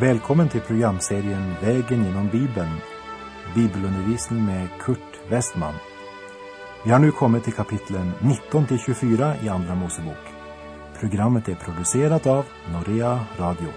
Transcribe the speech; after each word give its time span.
Välkommen 0.00 0.48
till 0.48 0.60
programserien 0.60 1.54
Vägen 1.62 2.04
genom 2.04 2.28
Bibeln. 2.28 2.70
Bibelundervisning 3.54 4.46
med 4.46 4.68
Kurt 4.80 5.20
Westman. 5.28 5.74
Vi 6.84 6.90
har 6.90 6.98
nu 6.98 7.10
kommit 7.10 7.44
till 7.44 7.52
kapitlen 7.52 8.12
19 8.20 8.66
till 8.66 8.78
24 8.78 9.34
i 9.42 9.48
Andra 9.48 9.74
Mosebok. 9.74 10.24
Programmet 11.00 11.48
är 11.48 11.54
producerat 11.54 12.26
av 12.26 12.44
Norea 12.72 13.20
Radio. 13.38 13.68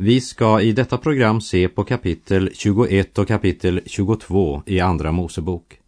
Vi 0.00 0.20
ska 0.20 0.60
i 0.60 0.72
detta 0.72 0.98
program 0.98 1.40
se 1.40 1.68
på 1.68 1.84
kapitel 1.84 2.50
21 2.54 3.18
och 3.18 3.28
kapitel 3.28 3.80
22 3.86 4.62
i 4.66 4.80
Andra 4.80 5.12
Mosebok, 5.12 5.80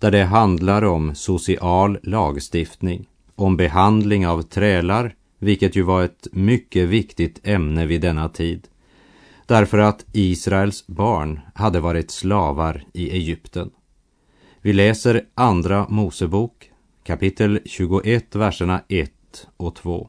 där 0.00 0.10
det 0.10 0.24
handlar 0.24 0.84
om 0.84 1.14
social 1.14 1.98
lagstiftning, 2.02 3.08
om 3.34 3.56
behandling 3.56 4.26
av 4.26 4.42
trälar, 4.42 5.14
vilket 5.38 5.76
ju 5.76 5.82
var 5.82 6.04
ett 6.04 6.28
mycket 6.32 6.88
viktigt 6.88 7.40
ämne 7.46 7.86
vid 7.86 8.00
denna 8.00 8.28
tid, 8.28 8.68
därför 9.46 9.78
att 9.78 10.06
Israels 10.12 10.86
barn 10.86 11.40
hade 11.54 11.80
varit 11.80 12.10
slavar 12.10 12.84
i 12.92 13.10
Egypten. 13.10 13.70
Vi 14.60 14.72
läser 14.72 15.24
Andra 15.34 15.86
Mosebok, 15.88 16.70
kapitel 17.04 17.60
21, 17.64 18.34
verserna 18.34 18.82
1 18.88 19.10
och 19.56 19.74
2. 19.74 20.08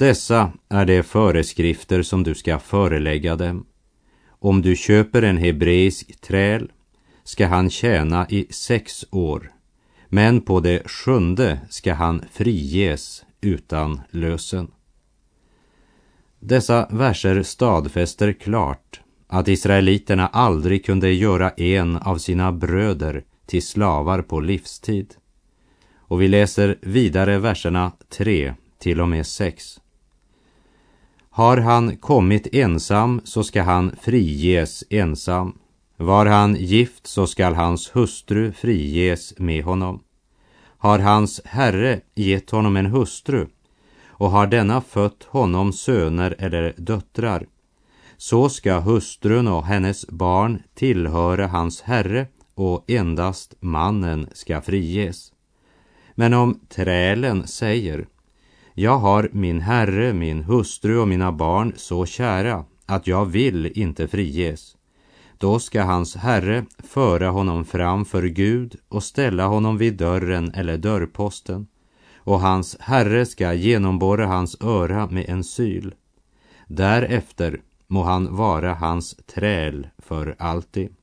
Dessa 0.00 0.52
är 0.68 0.86
de 0.86 1.02
föreskrifter 1.02 2.02
som 2.02 2.22
du 2.22 2.34
ska 2.34 2.58
förelägga 2.58 3.36
dem. 3.36 3.66
Om 4.28 4.62
du 4.62 4.76
köper 4.76 5.22
en 5.22 5.36
hebreisk 5.36 6.20
träl 6.20 6.72
ska 7.24 7.46
han 7.46 7.70
tjäna 7.70 8.26
i 8.28 8.46
sex 8.50 9.06
år, 9.10 9.52
men 10.08 10.40
på 10.40 10.60
det 10.60 10.90
sjunde 10.90 11.60
ska 11.70 11.94
han 11.94 12.24
friges 12.32 13.24
utan 13.40 14.00
lösen. 14.10 14.70
Dessa 16.38 16.88
verser 16.90 17.42
stadfäster 17.42 18.32
klart 18.32 19.00
att 19.26 19.48
israeliterna 19.48 20.26
aldrig 20.26 20.84
kunde 20.84 21.12
göra 21.12 21.50
en 21.50 21.96
av 21.96 22.18
sina 22.18 22.52
bröder 22.52 23.24
till 23.46 23.66
slavar 23.66 24.22
på 24.22 24.40
livstid. 24.40 25.14
Och 25.96 26.22
vi 26.22 26.28
läser 26.28 26.78
vidare 26.80 27.38
verserna 27.38 27.92
3 28.08 28.54
till 28.78 29.00
och 29.00 29.08
med 29.08 29.26
6. 29.26 29.79
Har 31.40 31.56
han 31.56 31.96
kommit 31.96 32.54
ensam 32.54 33.20
så 33.24 33.44
ska 33.44 33.62
han 33.62 33.96
friges 34.00 34.84
ensam. 34.90 35.58
Var 35.96 36.26
han 36.26 36.54
gift 36.54 37.06
så 37.06 37.26
skall 37.26 37.54
hans 37.54 37.96
hustru 37.96 38.52
friges 38.52 39.34
med 39.38 39.64
honom. 39.64 40.00
Har 40.78 40.98
hans 40.98 41.40
herre 41.44 42.00
gett 42.14 42.50
honom 42.50 42.76
en 42.76 42.86
hustru 42.86 43.46
och 44.06 44.30
har 44.30 44.46
denna 44.46 44.80
fött 44.80 45.24
honom 45.28 45.72
söner 45.72 46.34
eller 46.38 46.74
döttrar 46.76 47.46
så 48.16 48.48
ska 48.48 48.78
hustrun 48.78 49.48
och 49.48 49.64
hennes 49.64 50.08
barn 50.08 50.62
tillhöra 50.74 51.46
hans 51.46 51.80
herre 51.80 52.26
och 52.54 52.84
endast 52.90 53.54
mannen 53.60 54.28
ska 54.32 54.60
friges. 54.60 55.32
Men 56.14 56.34
om 56.34 56.60
trälen 56.68 57.46
säger 57.46 58.06
jag 58.74 58.98
har 58.98 59.28
min 59.32 59.60
herre, 59.60 60.12
min 60.12 60.44
hustru 60.44 60.98
och 60.98 61.08
mina 61.08 61.32
barn 61.32 61.72
så 61.76 62.06
kära 62.06 62.64
att 62.86 63.06
jag 63.06 63.26
vill 63.26 63.78
inte 63.78 64.08
friges. 64.08 64.76
Då 65.38 65.58
ska 65.58 65.82
hans 65.82 66.16
herre 66.16 66.64
föra 66.78 67.28
honom 67.28 67.64
fram 67.64 68.04
för 68.04 68.22
Gud 68.22 68.76
och 68.88 69.02
ställa 69.02 69.46
honom 69.46 69.78
vid 69.78 69.96
dörren 69.96 70.50
eller 70.54 70.78
dörrposten 70.78 71.66
och 72.16 72.40
hans 72.40 72.76
herre 72.80 73.26
ska 73.26 73.52
genomborra 73.52 74.26
hans 74.26 74.56
öra 74.60 75.06
med 75.06 75.28
en 75.28 75.44
syl. 75.44 75.94
Därefter 76.66 77.60
må 77.86 78.02
han 78.02 78.36
vara 78.36 78.74
hans 78.74 79.16
träl 79.34 79.88
för 79.98 80.36
alltid. 80.38 80.94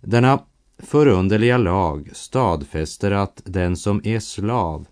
Denna 0.00 0.38
förunderliga 0.78 1.58
lag 1.58 2.10
stadfäster 2.12 3.10
att 3.10 3.42
den 3.44 3.76
som 3.76 4.00
är 4.04 4.20
slav 4.20 4.86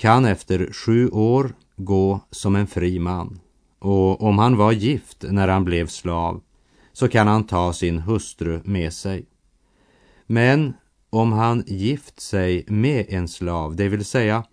kan 0.00 0.24
efter 0.24 0.72
sju 0.72 1.08
år 1.08 1.54
gå 1.76 2.20
som 2.30 2.56
en 2.56 2.66
fri 2.66 2.98
man. 2.98 3.40
Och 3.78 4.22
om 4.22 4.38
han 4.38 4.56
var 4.56 4.72
gift 4.72 5.24
när 5.28 5.48
han 5.48 5.64
blev 5.64 5.86
slav 5.86 6.40
så 6.92 7.08
kan 7.08 7.26
han 7.26 7.44
ta 7.44 7.72
sin 7.72 7.98
hustru 7.98 8.60
med 8.64 8.92
sig. 8.92 9.26
Men 10.26 10.72
om 11.10 11.32
han 11.32 11.64
gift 11.66 12.20
sig 12.20 12.64
med 12.68 13.06
en 13.08 13.28
slav, 13.28 13.76
det 13.76 13.88
vill 13.88 14.04
säga 14.04 14.44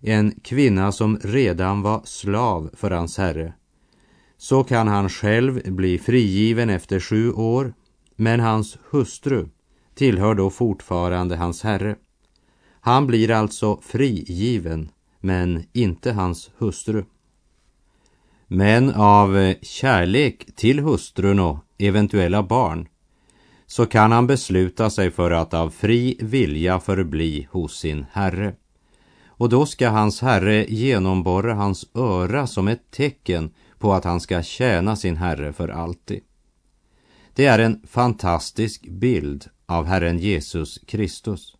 en 0.00 0.40
kvinna 0.44 0.92
som 0.92 1.18
redan 1.22 1.82
var 1.82 2.00
slav 2.04 2.70
för 2.72 2.90
hans 2.90 3.18
herre, 3.18 3.52
så 4.36 4.64
kan 4.64 4.88
han 4.88 5.08
själv 5.08 5.72
bli 5.72 5.98
frigiven 5.98 6.70
efter 6.70 7.00
sju 7.00 7.32
år, 7.32 7.74
men 8.16 8.40
hans 8.40 8.78
hustru 8.90 9.48
tillhör 9.94 10.34
då 10.34 10.50
fortfarande 10.50 11.36
hans 11.36 11.62
herre. 11.62 11.96
Han 12.80 13.06
blir 13.06 13.30
alltså 13.30 13.80
frigiven, 13.82 14.90
men 15.20 15.64
inte 15.72 16.12
hans 16.12 16.50
hustru. 16.58 17.04
Men 18.46 18.94
av 18.94 19.38
eh, 19.38 19.56
kärlek 19.62 20.46
till 20.56 20.80
hustrun 20.80 21.38
och 21.38 21.58
eventuella 21.78 22.42
barn 22.42 22.88
så 23.66 23.86
kan 23.86 24.12
han 24.12 24.26
besluta 24.26 24.90
sig 24.90 25.10
för 25.10 25.30
att 25.30 25.54
av 25.54 25.70
fri 25.70 26.16
vilja 26.20 26.80
förbli 26.80 27.48
hos 27.50 27.78
sin 27.78 28.06
herre. 28.12 28.54
Och 29.26 29.48
då 29.48 29.66
ska 29.66 29.88
hans 29.88 30.20
herre 30.20 30.66
genomborra 30.68 31.54
hans 31.54 31.86
öra 31.94 32.46
som 32.46 32.68
ett 32.68 32.90
tecken 32.90 33.50
på 33.78 33.92
att 33.92 34.04
han 34.04 34.20
ska 34.20 34.42
tjäna 34.42 34.96
sin 34.96 35.16
herre 35.16 35.52
för 35.52 35.68
alltid. 35.68 36.20
Det 37.34 37.46
är 37.46 37.58
en 37.58 37.82
fantastisk 37.86 38.88
bild 38.88 39.46
av 39.66 39.86
Herren 39.86 40.18
Jesus 40.18 40.78
Kristus. 40.86 41.56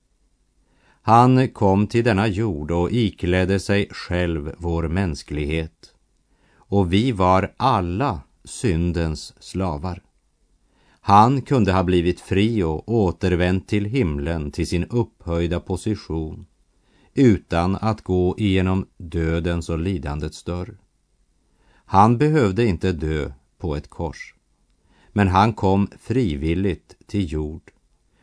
Han 1.02 1.48
kom 1.48 1.86
till 1.86 2.04
denna 2.04 2.26
jord 2.26 2.70
och 2.70 2.92
iklädde 2.92 3.60
sig 3.60 3.88
själv 3.90 4.54
vår 4.58 4.88
mänsklighet. 4.88 5.94
Och 6.54 6.92
vi 6.92 7.12
var 7.12 7.54
alla 7.56 8.20
syndens 8.44 9.34
slavar. 9.42 10.02
Han 11.00 11.42
kunde 11.42 11.72
ha 11.72 11.84
blivit 11.84 12.20
fri 12.20 12.62
och 12.62 12.88
återvänt 12.88 13.68
till 13.68 13.84
himlen, 13.84 14.50
till 14.50 14.66
sin 14.66 14.84
upphöjda 14.84 15.60
position, 15.60 16.46
utan 17.14 17.76
att 17.76 18.02
gå 18.02 18.34
igenom 18.38 18.86
dödens 18.96 19.68
och 19.68 19.78
lidandets 19.78 20.44
dörr. 20.44 20.78
Han 21.84 22.18
behövde 22.18 22.66
inte 22.66 22.92
dö 22.92 23.32
på 23.58 23.76
ett 23.76 23.90
kors, 23.90 24.34
men 25.12 25.28
han 25.28 25.52
kom 25.52 25.88
frivilligt 26.00 26.96
till 27.06 27.32
jord 27.32 27.70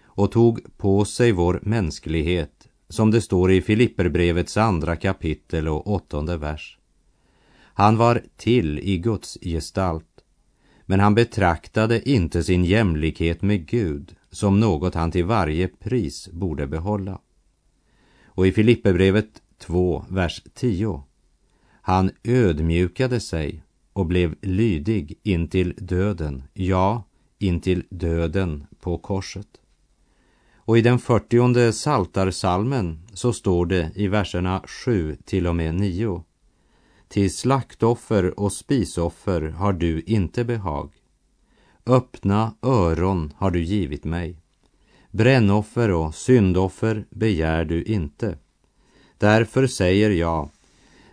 och 0.04 0.32
tog 0.32 0.78
på 0.78 1.06
sig 1.06 1.32
vår 1.32 1.60
mänsklighet, 1.64 2.57
som 2.90 3.12
det 3.12 3.22
står 3.22 3.52
i 3.52 3.62
Filipperbrevets 3.62 4.58
andra 4.58 4.96
kapitel 4.96 5.68
och 5.68 5.88
åttonde 5.88 6.38
vers. 6.38 6.78
Han 7.60 7.98
var 7.98 8.22
till 8.38 8.80
i 8.80 8.98
Guds 8.98 9.38
gestalt 9.42 10.18
men 10.90 11.00
han 11.00 11.16
betraktade 11.16 12.10
inte 12.10 12.44
sin 12.44 12.66
jämlikhet 12.66 13.42
med 13.42 13.68
Gud 13.68 14.16
som 14.32 14.60
något 14.60 14.96
han 14.96 15.12
till 15.12 15.26
varje 15.26 15.68
pris 15.68 16.30
borde 16.32 16.68
behålla. 16.68 17.22
Och 18.26 18.48
i 18.48 18.52
Filipperbrevet 18.52 19.42
2, 19.58 20.06
vers 20.10 20.44
10. 20.54 21.04
Han 21.82 22.12
ödmjukade 22.24 23.20
sig 23.20 23.64
och 23.94 24.06
blev 24.06 24.36
lydig 24.42 25.20
intill 25.24 25.74
döden, 25.78 26.44
ja, 26.54 27.04
intill 27.40 27.84
döden 27.90 28.66
på 28.80 28.98
korset. 28.98 29.48
Och 30.68 30.78
i 30.78 30.82
den 30.82 31.00
fyrtionde 31.00 31.74
saltarsalmen 31.74 33.00
så 33.14 33.34
står 33.34 33.66
det 33.66 33.92
i 33.96 34.08
verserna 34.08 34.64
7 34.66 35.18
till 35.26 35.48
och 35.48 35.56
med 35.56 35.76
9. 35.76 36.24
Till 37.08 37.36
slaktoffer 37.36 38.40
och 38.40 38.54
spisoffer 38.54 39.42
har 39.42 39.74
du 39.74 40.02
inte 40.02 40.44
behag. 40.44 40.92
Öppna 41.86 42.56
öron 42.62 43.34
har 43.38 43.52
du 43.52 43.64
givit 43.64 44.04
mig. 44.04 44.38
Brännoffer 45.12 45.92
och 45.92 46.16
syndoffer 46.16 47.06
begär 47.10 47.66
du 47.66 47.84
inte. 47.84 48.38
Därför 49.18 49.68
säger 49.68 50.10
jag, 50.10 50.50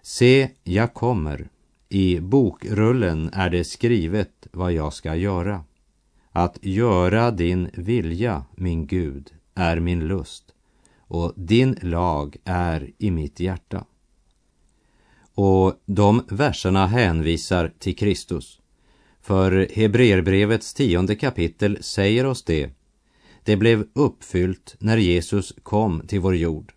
se, 0.02 0.50
jag 0.64 0.94
kommer. 0.94 1.48
I 1.88 2.20
bokrullen 2.20 3.30
är 3.32 3.50
det 3.50 3.64
skrivet 3.64 4.46
vad 4.52 4.72
jag 4.72 4.92
ska 4.92 5.14
göra. 5.14 5.64
Att 6.32 6.58
göra 6.62 7.30
din 7.30 7.70
vilja, 7.74 8.44
min 8.56 8.86
Gud, 8.86 9.33
är 9.54 9.80
min 9.80 10.08
lust 10.08 10.54
och 10.98 11.32
din 11.36 11.76
lag 11.82 12.36
är 12.44 12.90
i 12.98 13.10
mitt 13.10 13.40
hjärta. 13.40 13.84
Och 15.34 15.82
de 15.86 16.22
verserna 16.28 16.86
hänvisar 16.86 17.72
till 17.78 17.96
Kristus. 17.96 18.60
För 19.20 19.68
Hebreerbrevets 19.74 20.74
tionde 20.74 21.16
kapitel 21.16 21.78
säger 21.80 22.26
oss 22.26 22.42
det. 22.42 22.70
Det 23.44 23.56
blev 23.56 23.86
uppfyllt 23.92 24.76
när 24.78 24.96
Jesus 24.96 25.52
kom 25.62 26.02
till 26.06 26.20
vår 26.20 26.36
jord. 26.36 26.72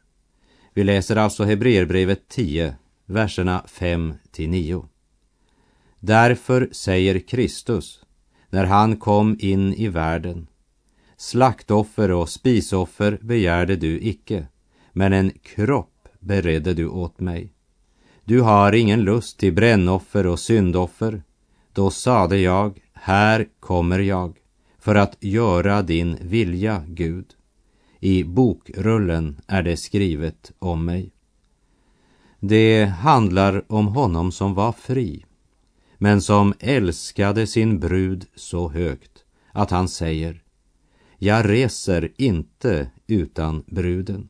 Vi 0.73 0.83
läser 0.83 1.15
alltså 1.15 1.43
Hebreerbrevet 1.43 2.27
10, 2.27 2.75
verserna 3.05 3.63
5 3.67 4.13
till 4.31 4.49
9. 4.49 4.85
Därför 5.99 6.69
säger 6.71 7.19
Kristus, 7.19 8.05
när 8.49 8.65
han 8.65 8.97
kom 8.97 9.37
in 9.39 9.73
i 9.73 9.87
världen, 9.87 10.47
slaktoffer 11.17 12.11
och 12.11 12.29
spisoffer 12.29 13.19
begärde 13.21 13.75
du 13.75 13.99
icke, 13.99 14.47
men 14.93 15.13
en 15.13 15.31
kropp 15.31 16.07
beredde 16.19 16.73
du 16.73 16.87
åt 16.87 17.19
mig. 17.19 17.53
Du 18.25 18.41
har 18.41 18.73
ingen 18.73 19.01
lust 19.01 19.39
till 19.39 19.53
brännoffer 19.53 20.27
och 20.27 20.39
syndoffer. 20.39 21.23
Då 21.73 21.91
sade 21.91 22.37
jag, 22.37 22.79
här 22.93 23.47
kommer 23.59 23.99
jag, 23.99 24.37
för 24.79 24.95
att 24.95 25.17
göra 25.19 25.81
din 25.81 26.17
vilja, 26.21 26.83
Gud. 26.87 27.25
I 27.99 28.23
bokrullen 28.23 29.41
är 29.47 29.63
det 29.63 29.77
skrivet 29.77 30.51
om 30.59 30.85
mig. 30.85 31.11
Det 32.39 32.85
handlar 32.85 33.71
om 33.71 33.87
honom 33.87 34.31
som 34.31 34.53
var 34.53 34.71
fri, 34.71 35.25
men 35.97 36.21
som 36.21 36.53
älskade 36.59 37.47
sin 37.47 37.79
brud 37.79 38.25
så 38.35 38.69
högt 38.69 39.23
att 39.51 39.71
han 39.71 39.89
säger 39.89 40.43
jag 41.17 41.49
reser 41.49 42.11
inte 42.17 42.91
utan 43.07 43.63
bruden. 43.67 44.29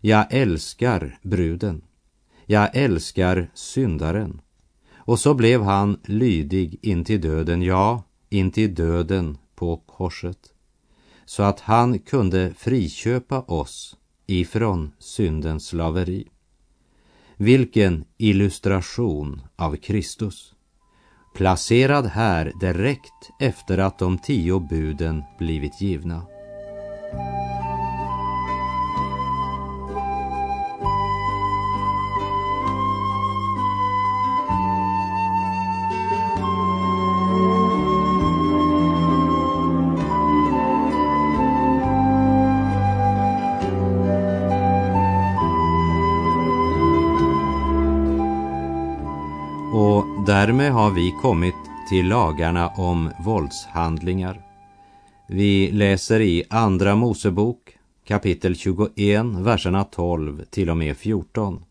Jag 0.00 0.26
älskar 0.30 1.18
bruden. 1.22 1.82
Jag 2.46 2.76
älskar 2.76 3.50
syndaren. 3.54 4.40
Och 4.96 5.18
så 5.18 5.34
blev 5.34 5.62
han 5.62 6.00
lydig 6.04 6.78
intill 6.82 7.20
döden, 7.20 7.62
ja, 7.62 8.02
intill 8.28 8.74
döden 8.74 9.38
på 9.54 9.76
korset. 9.76 10.52
Så 11.24 11.42
att 11.42 11.60
han 11.60 11.98
kunde 11.98 12.54
friköpa 12.54 13.40
oss 13.40 13.96
ifrån 14.26 14.92
syndens 14.98 15.66
slaveri. 15.66 16.28
Vilken 17.36 18.04
illustration 18.16 19.42
av 19.56 19.76
Kristus. 19.76 20.54
Placerad 21.34 22.06
här 22.06 22.52
direkt 22.60 23.30
efter 23.38 23.78
att 23.78 23.98
de 23.98 24.18
tio 24.18 24.60
buden 24.60 25.22
blivit 25.38 25.80
givna. 25.80 26.22
Därmed 50.34 50.72
har 50.72 50.90
vi 50.90 51.14
kommit 51.22 51.54
till 51.88 52.08
lagarna 52.08 52.68
om 52.68 53.10
våldshandlingar. 53.24 54.42
Vi 55.28 55.70
läser 55.72 56.20
i 56.20 56.44
Andra 56.50 56.96
Mosebok 56.96 57.76
kapitel 58.04 58.56
21, 58.56 59.24
verserna 59.24 59.84
12 59.84 60.44
till 60.50 60.70
och 60.70 60.76
med 60.76 60.96
14. 60.96 61.64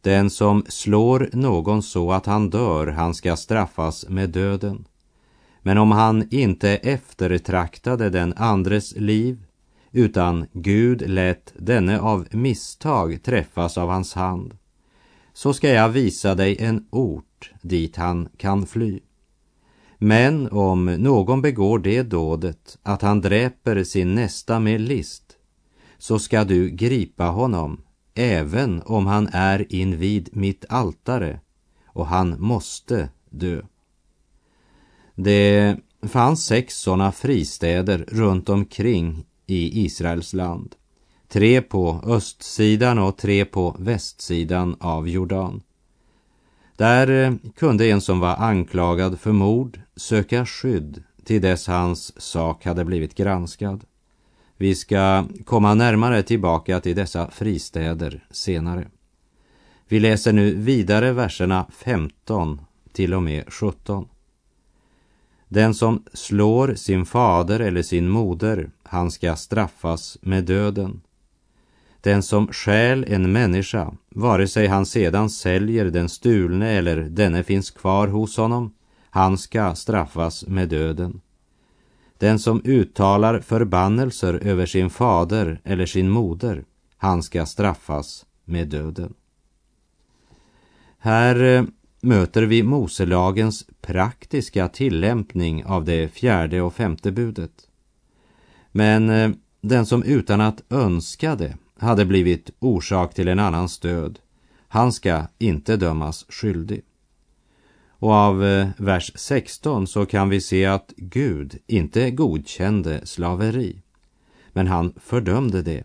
Den 0.00 0.30
som 0.30 0.64
slår 0.68 1.30
någon 1.32 1.82
så 1.82 2.12
att 2.12 2.26
han 2.26 2.50
dör, 2.50 2.86
han 2.86 3.14
ska 3.14 3.36
straffas 3.36 4.08
med 4.08 4.30
döden. 4.30 4.84
Men 5.62 5.78
om 5.78 5.90
han 5.90 6.28
inte 6.30 6.70
eftertraktade 6.70 8.10
den 8.10 8.34
andres 8.36 8.96
liv, 8.96 9.44
utan 9.92 10.46
Gud 10.52 11.08
lät 11.10 11.52
denne 11.56 12.00
av 12.00 12.26
misstag 12.30 13.22
träffas 13.22 13.78
av 13.78 13.88
hans 13.88 14.14
hand, 14.14 14.56
så 15.32 15.52
ska 15.52 15.68
jag 15.68 15.88
visa 15.88 16.34
dig 16.34 16.56
en 16.60 16.86
ort 16.90 17.24
dit 17.62 17.96
han 17.96 18.28
kan 18.36 18.66
fly. 18.66 19.00
Men 19.98 20.48
om 20.50 20.84
någon 20.84 21.42
begår 21.42 21.78
det 21.78 22.02
dådet 22.02 22.78
att 22.82 23.02
han 23.02 23.20
dräper 23.20 23.84
sin 23.84 24.14
nästa 24.14 24.60
med 24.60 24.80
list, 24.80 25.36
så 25.98 26.18
ska 26.18 26.44
du 26.44 26.70
gripa 26.70 27.24
honom, 27.24 27.80
även 28.14 28.82
om 28.82 29.06
han 29.06 29.28
är 29.32 29.74
invid 29.74 30.28
mitt 30.32 30.64
altare, 30.68 31.40
och 31.86 32.06
han 32.06 32.40
måste 32.40 33.08
dö. 33.30 33.62
Det 35.14 35.76
fanns 36.02 36.44
sex 36.44 36.78
sådana 36.78 37.12
fristäder 37.12 38.04
runt 38.08 38.48
omkring 38.48 39.24
i 39.46 39.84
Israels 39.84 40.32
land. 40.32 40.74
Tre 41.28 41.62
på 41.62 42.00
östsidan 42.06 42.98
och 42.98 43.18
tre 43.18 43.44
på 43.44 43.76
västsidan 43.78 44.76
av 44.80 45.08
Jordan. 45.08 45.62
Där 46.82 47.08
eh, 47.08 47.34
kunde 47.56 47.86
en 47.86 48.00
som 48.00 48.20
var 48.20 48.36
anklagad 48.36 49.20
för 49.20 49.32
mord 49.32 49.80
söka 49.96 50.46
skydd 50.46 51.02
till 51.24 51.42
dess 51.42 51.66
hans 51.66 52.22
sak 52.22 52.64
hade 52.64 52.84
blivit 52.84 53.14
granskad. 53.14 53.84
Vi 54.56 54.74
ska 54.74 55.24
komma 55.44 55.74
närmare 55.74 56.22
tillbaka 56.22 56.80
till 56.80 56.96
dessa 56.96 57.30
fristäder 57.30 58.24
senare. 58.30 58.88
Vi 59.88 60.00
läser 60.00 60.32
nu 60.32 60.54
vidare 60.54 61.12
verserna 61.12 61.66
15 61.72 62.60
till 62.92 63.14
och 63.14 63.22
med 63.22 63.52
17. 63.52 64.08
Den 65.48 65.74
som 65.74 66.04
slår 66.12 66.74
sin 66.74 67.06
fader 67.06 67.60
eller 67.60 67.82
sin 67.82 68.08
moder, 68.08 68.70
han 68.82 69.10
ska 69.10 69.36
straffas 69.36 70.18
med 70.22 70.44
döden. 70.44 71.00
Den 72.02 72.22
som 72.22 72.46
stjäl 72.52 73.04
en 73.08 73.32
människa, 73.32 73.94
vare 74.08 74.48
sig 74.48 74.66
han 74.66 74.86
sedan 74.86 75.30
säljer 75.30 75.84
den 75.84 76.08
stulne 76.08 76.70
eller 76.70 76.96
denne 76.96 77.42
finns 77.42 77.70
kvar 77.70 78.08
hos 78.08 78.36
honom, 78.36 78.74
han 79.10 79.38
ska 79.38 79.74
straffas 79.74 80.46
med 80.46 80.68
döden. 80.68 81.20
Den 82.18 82.38
som 82.38 82.62
uttalar 82.64 83.40
förbannelser 83.40 84.34
över 84.34 84.66
sin 84.66 84.90
fader 84.90 85.60
eller 85.64 85.86
sin 85.86 86.10
moder, 86.10 86.64
han 86.96 87.22
ska 87.22 87.46
straffas 87.46 88.26
med 88.44 88.68
döden. 88.68 89.14
Här 90.98 91.42
eh, 91.42 91.64
möter 92.00 92.42
vi 92.42 92.62
Moselagens 92.62 93.66
praktiska 93.80 94.68
tillämpning 94.68 95.64
av 95.64 95.84
det 95.84 96.08
fjärde 96.08 96.62
och 96.62 96.74
femte 96.74 97.12
budet. 97.12 97.68
Men 98.72 99.10
eh, 99.10 99.30
den 99.60 99.86
som 99.86 100.02
utan 100.02 100.40
att 100.40 100.62
önska 100.70 101.36
det 101.36 101.56
hade 101.82 102.04
blivit 102.04 102.50
orsak 102.58 103.14
till 103.14 103.28
en 103.28 103.38
annans 103.38 103.78
död, 103.78 104.18
han 104.68 104.92
ska 104.92 105.22
inte 105.38 105.76
dömas 105.76 106.26
skyldig. 106.28 106.82
Och 107.88 108.12
av 108.12 108.44
eh, 108.44 108.68
vers 108.76 109.12
16 109.14 109.86
så 109.86 110.06
kan 110.06 110.28
vi 110.28 110.40
se 110.40 110.66
att 110.66 110.92
Gud 110.96 111.58
inte 111.66 112.10
godkände 112.10 113.06
slaveri, 113.06 113.82
men 114.52 114.66
han 114.66 114.92
fördömde 114.96 115.62
det. 115.62 115.84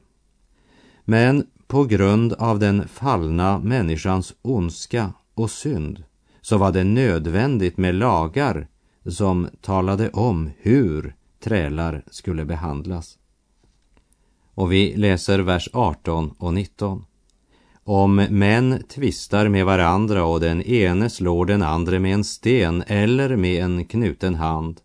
Men 1.06 1.48
på 1.68 1.84
grund 1.84 2.34
av 2.34 2.60
den 2.60 2.88
fallna 2.88 3.60
människans 3.60 4.34
ondska 4.42 5.14
och 5.34 5.52
synd 5.52 6.04
så 6.42 6.58
var 6.58 6.72
det 6.72 6.84
nödvändigt 6.84 7.78
med 7.78 7.96
lagar 7.96 8.68
som 9.06 9.50
talade 9.62 10.10
om 10.10 10.52
hur 10.58 11.16
trälar 11.40 12.04
skulle 12.12 12.46
behandlas. 12.46 13.18
Och 14.58 14.72
vi 14.72 14.96
läser 14.96 15.40
vers 15.40 15.70
18 15.74 16.34
och 16.38 16.54
19. 16.54 17.06
Om 17.84 18.16
män 18.16 18.84
tvistar 18.90 19.48
med 19.48 19.66
varandra 19.66 20.26
och 20.26 20.40
den 20.40 20.62
ene 20.62 21.10
slår 21.10 21.46
den 21.46 21.62
andre 21.62 22.00
med 22.00 22.14
en 22.14 22.24
sten 22.24 22.84
eller 22.88 23.36
med 23.36 23.64
en 23.64 23.86
knuten 23.86 24.36
hand, 24.36 24.82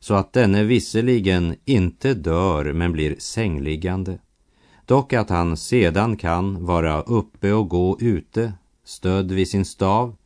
så 0.00 0.14
att 0.14 0.32
denne 0.32 0.64
visserligen 0.64 1.54
inte 1.64 2.14
dör 2.14 2.72
men 2.72 2.92
blir 2.92 3.16
sängliggande, 3.18 4.18
dock 4.86 5.12
att 5.12 5.30
han 5.30 5.56
sedan 5.56 6.16
kan 6.16 6.64
vara 6.64 7.02
uppe 7.02 7.52
och 7.52 7.68
gå 7.68 7.98
ute, 8.00 8.52
stödd 8.84 9.32
vid 9.32 9.48
sin 9.48 9.64
stav, 9.64 10.16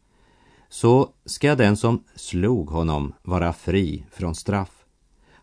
så 0.69 1.09
ska 1.25 1.55
den 1.55 1.77
som 1.77 2.05
slog 2.15 2.71
honom 2.71 3.13
vara 3.23 3.53
fri 3.53 4.05
från 4.13 4.35
straff. 4.35 4.78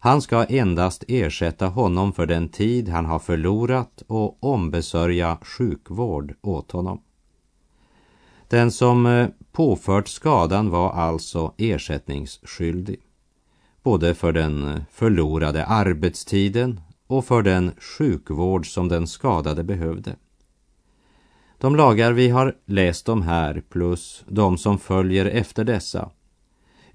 Han 0.06 0.22
ska 0.22 0.44
endast 0.44 1.04
ersätta 1.08 1.68
honom 1.68 2.14
för 2.14 2.26
den 2.26 2.50
tid 2.50 2.90
han 2.90 3.06
har 3.06 3.20
förlorat 3.20 4.04
och 4.08 4.44
ombesörja 4.44 5.38
sjukvård 5.42 6.34
åt 6.42 6.72
honom. 6.72 7.02
Den 8.48 8.72
som 8.72 9.06
eh, 9.06 9.28
påfört 9.52 10.08
skadan 10.08 10.70
var 10.70 10.92
alltså 10.92 11.54
ersättningsskyldig, 11.58 13.00
både 13.84 14.16
för 14.16 14.32
den 14.32 14.68
eh, 14.68 14.82
förlorade 14.92 15.66
arbetstiden 15.66 16.82
och 17.08 17.26
för 17.26 17.42
den 17.42 17.72
sjukvård 17.98 18.74
som 18.74 18.88
den 18.88 19.08
skadade 19.08 19.64
behövde. 19.64 20.16
De 21.58 21.76
lagar 21.76 22.12
vi 22.12 22.30
har 22.30 22.56
läst 22.66 23.10
om 23.10 23.22
här 23.22 23.64
plus 23.70 24.24
de 24.28 24.58
som 24.58 24.80
följer 24.80 25.26
efter 25.26 25.64
dessa 25.64 26.10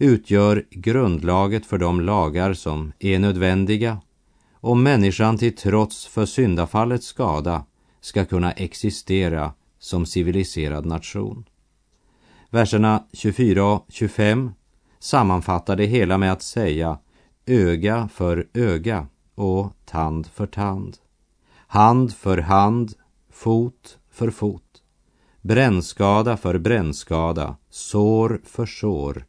utgör 0.00 0.64
grundlaget 0.70 1.66
för 1.66 1.78
de 1.78 2.00
lagar 2.00 2.54
som 2.54 2.92
är 2.98 3.18
nödvändiga 3.18 4.00
om 4.52 4.82
människan 4.82 5.38
till 5.38 5.56
trots 5.56 6.06
för 6.06 6.26
syndafallets 6.26 7.06
skada 7.06 7.64
ska 8.00 8.24
kunna 8.24 8.52
existera 8.52 9.52
som 9.78 10.06
civiliserad 10.06 10.86
nation. 10.86 11.44
Verserna 12.50 13.04
24 13.12 13.64
och 13.64 13.86
25 13.88 14.50
sammanfattar 14.98 15.76
det 15.76 15.86
hela 15.86 16.18
med 16.18 16.32
att 16.32 16.42
säga 16.42 16.98
öga 17.46 18.08
för 18.12 18.48
öga 18.54 19.06
och 19.34 19.72
tand 19.84 20.26
för 20.26 20.46
tand. 20.46 20.96
Hand 21.66 22.14
för 22.14 22.38
hand, 22.38 22.92
fot 23.30 23.98
för 24.10 24.30
fot. 24.30 24.82
Brännskada 25.40 26.36
för 26.36 26.58
brännskada, 26.58 27.56
sår 27.70 28.40
för 28.44 28.66
sår, 28.66 29.24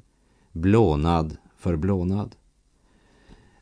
blånad 0.51 1.38
för 1.58 1.75
blånad. 1.75 2.36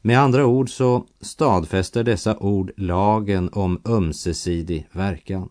Med 0.01 0.19
andra 0.19 0.46
ord 0.46 0.69
så 0.69 1.05
stadfäster 1.22 2.03
dessa 2.03 2.38
ord 2.38 2.72
lagen 2.77 3.50
om 3.53 3.81
ömsesidig 3.86 4.88
verkan. 4.91 5.50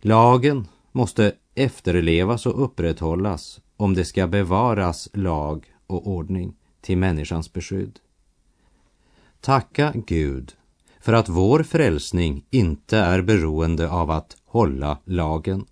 Lagen 0.00 0.68
måste 0.92 1.32
efterlevas 1.54 2.46
och 2.46 2.64
upprätthållas 2.64 3.60
om 3.76 3.94
det 3.94 4.04
ska 4.04 4.26
bevaras 4.26 5.08
lag 5.12 5.74
och 5.86 6.06
ordning 6.06 6.54
till 6.80 6.98
människans 6.98 7.52
beskydd. 7.52 7.98
Tacka 9.40 9.92
Gud 10.06 10.52
för 11.00 11.12
att 11.12 11.28
vår 11.28 11.62
frälsning 11.62 12.44
inte 12.50 12.98
är 12.98 13.22
beroende 13.22 13.90
av 13.90 14.10
att 14.10 14.36
hålla 14.44 14.98
lagen. 15.04 15.66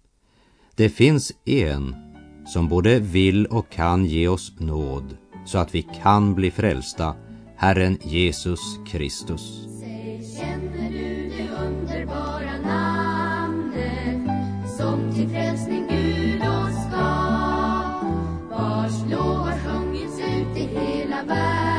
Det 0.75 0.89
finns 0.89 1.33
en 1.45 2.10
som 2.53 2.69
både 2.69 2.99
vill 2.99 3.47
och 3.47 3.71
kan 3.71 4.07
ge 4.07 4.29
oss 4.29 4.53
nåd 4.59 5.17
så 5.45 5.59
att 5.59 5.75
vi 5.75 5.83
kan 5.83 6.35
bli 6.35 6.51
frälsta, 6.51 7.15
Herren 7.57 7.99
Jesus 8.03 8.61
Kristus. 8.87 9.67
Säg, 9.81 10.23
känner 10.39 10.91
du 10.91 11.29
det 11.29 11.49
underbara 11.67 12.59
namnet 12.65 14.31
som 14.79 15.15
till 15.15 15.29
frälsning 15.29 15.87
Gud 15.89 16.41
oss 16.41 16.91
gav 16.93 18.15
vars 18.51 19.11
lov 19.11 19.37
har 19.37 19.59
sjungits 19.59 20.19
ut 20.19 20.57
i 20.57 20.79
hela 20.79 21.25
världen 21.25 21.70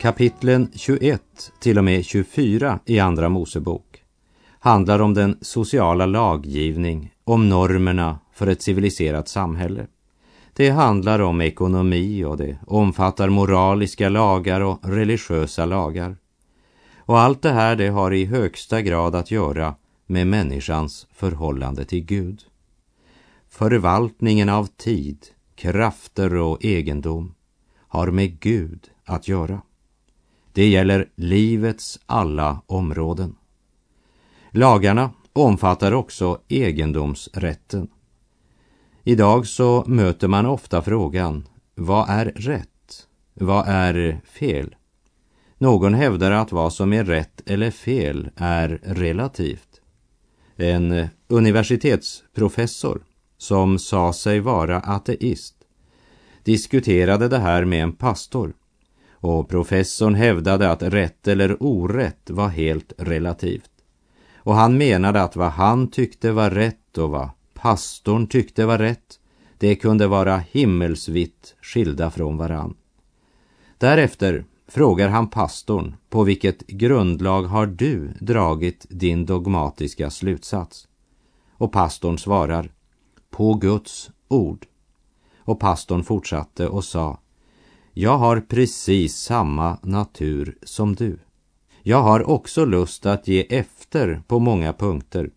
Kapitlen 0.00 0.70
21 0.74 1.22
till 1.60 1.78
och 1.78 1.84
med 1.84 2.04
24 2.04 2.78
i 2.84 2.98
Andra 2.98 3.28
Mosebok 3.28 4.02
handlar 4.58 4.98
om 4.98 5.14
den 5.14 5.38
sociala 5.40 6.06
laggivning, 6.06 7.12
om 7.24 7.48
normerna 7.48 8.18
för 8.32 8.46
ett 8.46 8.62
civiliserat 8.62 9.28
samhälle. 9.28 9.86
Det 10.52 10.70
handlar 10.70 11.18
om 11.18 11.40
ekonomi 11.40 12.24
och 12.24 12.36
det 12.36 12.58
omfattar 12.66 13.28
moraliska 13.28 14.08
lagar 14.08 14.60
och 14.60 14.78
religiösa 14.82 15.64
lagar. 15.64 16.16
Och 16.96 17.18
allt 17.18 17.42
det 17.42 17.52
här 17.52 17.76
det 17.76 17.88
har 17.88 18.14
i 18.14 18.24
högsta 18.24 18.82
grad 18.82 19.14
att 19.14 19.30
göra 19.30 19.74
med 20.06 20.26
människans 20.26 21.06
förhållande 21.12 21.84
till 21.84 22.04
Gud. 22.04 22.42
Förvaltningen 23.48 24.48
av 24.48 24.66
tid, 24.66 25.26
krafter 25.54 26.34
och 26.34 26.64
egendom 26.64 27.34
har 27.88 28.10
med 28.10 28.40
Gud 28.40 28.90
att 29.04 29.28
göra. 29.28 29.60
Det 30.52 30.68
gäller 30.68 31.08
livets 31.14 32.00
alla 32.06 32.62
områden. 32.66 33.34
Lagarna 34.50 35.10
omfattar 35.32 35.92
också 35.92 36.40
egendomsrätten. 36.48 37.88
Idag 39.04 39.46
så 39.46 39.84
möter 39.86 40.28
man 40.28 40.46
ofta 40.46 40.82
frågan, 40.82 41.48
vad 41.74 42.10
är 42.10 42.24
rätt? 42.24 43.06
Vad 43.34 43.68
är 43.68 44.20
fel? 44.24 44.74
Någon 45.58 45.94
hävdar 45.94 46.30
att 46.30 46.52
vad 46.52 46.72
som 46.72 46.92
är 46.92 47.04
rätt 47.04 47.50
eller 47.50 47.70
fel 47.70 48.30
är 48.36 48.80
relativt. 48.82 49.80
En 50.56 51.08
universitetsprofessor 51.28 53.02
som 53.38 53.78
sa 53.78 54.12
sig 54.12 54.40
vara 54.40 54.80
ateist 54.80 55.54
diskuterade 56.44 57.28
det 57.28 57.38
här 57.38 57.64
med 57.64 57.82
en 57.82 57.92
pastor 57.92 58.52
och 59.20 59.48
professorn 59.48 60.14
hävdade 60.14 60.70
att 60.70 60.82
rätt 60.82 61.28
eller 61.28 61.62
orätt 61.62 62.30
var 62.30 62.48
helt 62.48 62.92
relativt. 62.98 63.70
Och 64.36 64.54
han 64.54 64.78
menade 64.78 65.22
att 65.22 65.36
vad 65.36 65.50
han 65.50 65.90
tyckte 65.90 66.32
var 66.32 66.50
rätt 66.50 66.98
och 66.98 67.10
vad 67.10 67.30
pastorn 67.54 68.26
tyckte 68.26 68.66
var 68.66 68.78
rätt, 68.78 69.18
det 69.58 69.74
kunde 69.74 70.06
vara 70.06 70.38
himmelsvitt 70.38 71.54
skilda 71.62 72.10
från 72.10 72.36
varann. 72.36 72.76
Därefter 73.78 74.44
frågar 74.68 75.08
han 75.08 75.30
pastorn 75.30 75.96
på 76.08 76.24
vilket 76.24 76.66
grundlag 76.66 77.42
har 77.42 77.66
du 77.66 78.10
dragit 78.20 78.86
din 78.90 79.26
dogmatiska 79.26 80.10
slutsats? 80.10 80.88
Och 81.50 81.72
pastorn 81.72 82.18
svarar 82.18 82.72
på 83.30 83.54
Guds 83.54 84.10
ord. 84.28 84.66
Och 85.38 85.60
pastorn 85.60 86.04
fortsatte 86.04 86.68
och 86.68 86.84
sa 86.84 87.18
jag 88.00 88.18
har 88.18 88.40
precis 88.40 89.16
samma 89.16 89.78
natur 89.82 90.58
som 90.62 90.94
du. 90.94 91.18
Jag 91.82 92.02
har 92.02 92.30
också 92.30 92.64
lust 92.64 93.06
att 93.06 93.28
ge 93.28 93.56
efter 93.58 94.22
på 94.26 94.38
många 94.38 94.72
punkter 94.72 95.30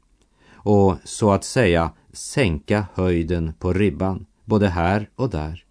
och 0.54 0.96
så 1.04 1.32
att 1.32 1.44
säga 1.44 1.92
sänka 2.14 2.86
höjden 2.94 3.54
på 3.60 3.74
ribban, 3.74 4.26
både 4.46 4.68
här 4.68 5.10
och 5.16 5.30
där. 5.30 5.64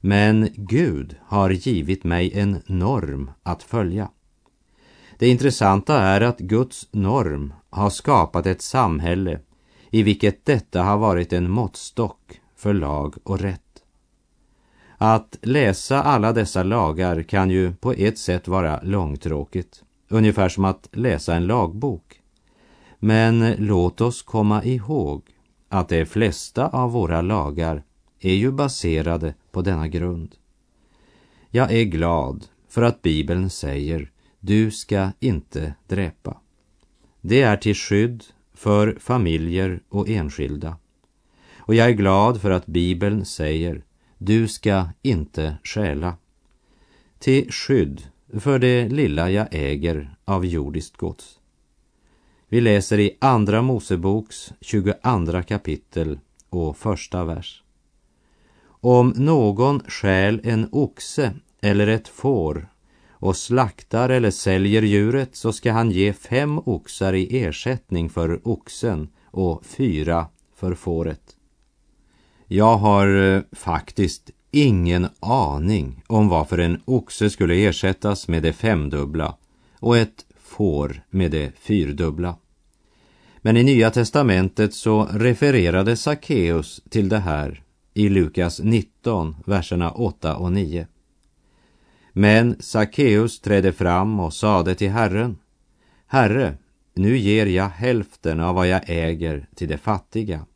Men 0.00 0.48
Gud 0.54 1.16
har 1.26 1.50
givit 1.50 2.04
mig 2.04 2.32
en 2.38 2.62
norm 2.66 3.30
att 3.42 3.62
följa. 3.62 4.10
Det 5.18 5.28
intressanta 5.28 5.98
är 5.98 6.20
att 6.20 6.38
Guds 6.38 6.88
norm 6.92 7.52
har 7.70 7.90
skapat 7.90 8.46
ett 8.46 8.62
samhälle 8.62 9.40
i 9.90 10.02
vilket 10.02 10.44
detta 10.44 10.82
har 10.82 10.98
varit 10.98 11.32
en 11.32 11.50
måttstock 11.50 12.40
för 12.56 12.74
lag 12.74 13.14
och 13.24 13.40
rätt. 13.40 13.67
Att 15.00 15.38
läsa 15.42 16.02
alla 16.02 16.32
dessa 16.32 16.62
lagar 16.62 17.22
kan 17.22 17.50
ju 17.50 17.72
på 17.72 17.92
ett 17.92 18.18
sätt 18.18 18.48
vara 18.48 18.80
långtråkigt, 18.82 19.84
ungefär 20.08 20.48
som 20.48 20.64
att 20.64 20.88
läsa 20.92 21.34
en 21.34 21.46
lagbok. 21.46 22.20
Men 22.98 23.54
låt 23.58 24.00
oss 24.00 24.22
komma 24.22 24.64
ihåg 24.64 25.22
att 25.68 25.88
de 25.88 26.06
flesta 26.06 26.68
av 26.68 26.92
våra 26.92 27.22
lagar 27.22 27.82
är 28.20 28.34
ju 28.34 28.52
baserade 28.52 29.34
på 29.52 29.62
denna 29.62 29.88
grund. 29.88 30.34
Jag 31.50 31.72
är 31.72 31.84
glad 31.84 32.44
för 32.68 32.82
att 32.82 33.02
Bibeln 33.02 33.50
säger 33.50 34.10
du 34.40 34.70
ska 34.70 35.10
inte 35.20 35.74
dräpa. 35.86 36.36
Det 37.20 37.42
är 37.42 37.56
till 37.56 37.74
skydd 37.74 38.24
för 38.54 38.96
familjer 39.00 39.80
och 39.88 40.08
enskilda. 40.08 40.76
Och 41.56 41.74
jag 41.74 41.86
är 41.86 41.92
glad 41.92 42.40
för 42.40 42.50
att 42.50 42.66
Bibeln 42.66 43.24
säger 43.24 43.82
du 44.18 44.48
ska 44.48 44.88
inte 45.02 45.56
stjäla. 45.64 46.16
Till 47.18 47.52
skydd 47.52 48.02
för 48.38 48.58
det 48.58 48.88
lilla 48.88 49.30
jag 49.30 49.48
äger 49.50 50.16
av 50.24 50.46
jordiskt 50.46 50.96
gods. 50.96 51.38
Vi 52.48 52.60
läser 52.60 52.98
i 52.98 53.16
Andra 53.20 53.62
Moseboks 53.62 54.52
22 54.60 55.42
kapitel 55.48 56.18
och 56.50 56.76
första 56.76 57.24
vers. 57.24 57.62
Om 58.80 59.12
någon 59.16 59.80
stjäl 59.80 60.40
en 60.44 60.68
oxe 60.72 61.32
eller 61.60 61.86
ett 61.86 62.08
får 62.08 62.68
och 63.10 63.36
slaktar 63.36 64.08
eller 64.08 64.30
säljer 64.30 64.82
djuret 64.82 65.36
så 65.36 65.52
ska 65.52 65.72
han 65.72 65.90
ge 65.90 66.12
fem 66.12 66.58
oxar 66.58 67.12
i 67.12 67.42
ersättning 67.44 68.10
för 68.10 68.48
oxen 68.48 69.08
och 69.24 69.64
fyra 69.66 70.26
för 70.54 70.74
fåret. 70.74 71.37
Jag 72.50 72.76
har 72.76 73.34
eh, 73.34 73.42
faktiskt 73.52 74.30
ingen 74.50 75.08
aning 75.20 76.02
om 76.06 76.28
varför 76.28 76.58
en 76.58 76.80
oxe 76.84 77.30
skulle 77.30 77.54
ersättas 77.54 78.28
med 78.28 78.42
det 78.42 78.52
femdubbla 78.52 79.34
och 79.78 79.98
ett 79.98 80.26
får 80.38 81.02
med 81.10 81.30
det 81.30 81.52
fyrdubbla. 81.58 82.36
Men 83.38 83.56
i 83.56 83.62
Nya 83.62 83.90
testamentet 83.90 84.74
så 84.74 85.08
refererade 85.12 85.96
Sackeus 85.96 86.82
till 86.90 87.08
det 87.08 87.18
här 87.18 87.62
i 87.94 88.08
Lukas 88.08 88.60
19, 88.60 89.36
verserna 89.46 89.90
8 89.90 90.36
och 90.36 90.52
9. 90.52 90.86
Men 92.12 92.56
Sackeus 92.60 93.40
trädde 93.40 93.72
fram 93.72 94.20
och 94.20 94.34
sade 94.34 94.74
till 94.74 94.90
Herren, 94.90 95.38
Herre, 96.06 96.56
nu 96.94 97.18
ger 97.18 97.46
jag 97.46 97.68
hälften 97.68 98.40
av 98.40 98.54
vad 98.54 98.68
jag 98.68 98.82
äger 98.86 99.48
till 99.54 99.68
de 99.68 99.78
fattiga. 99.78 100.46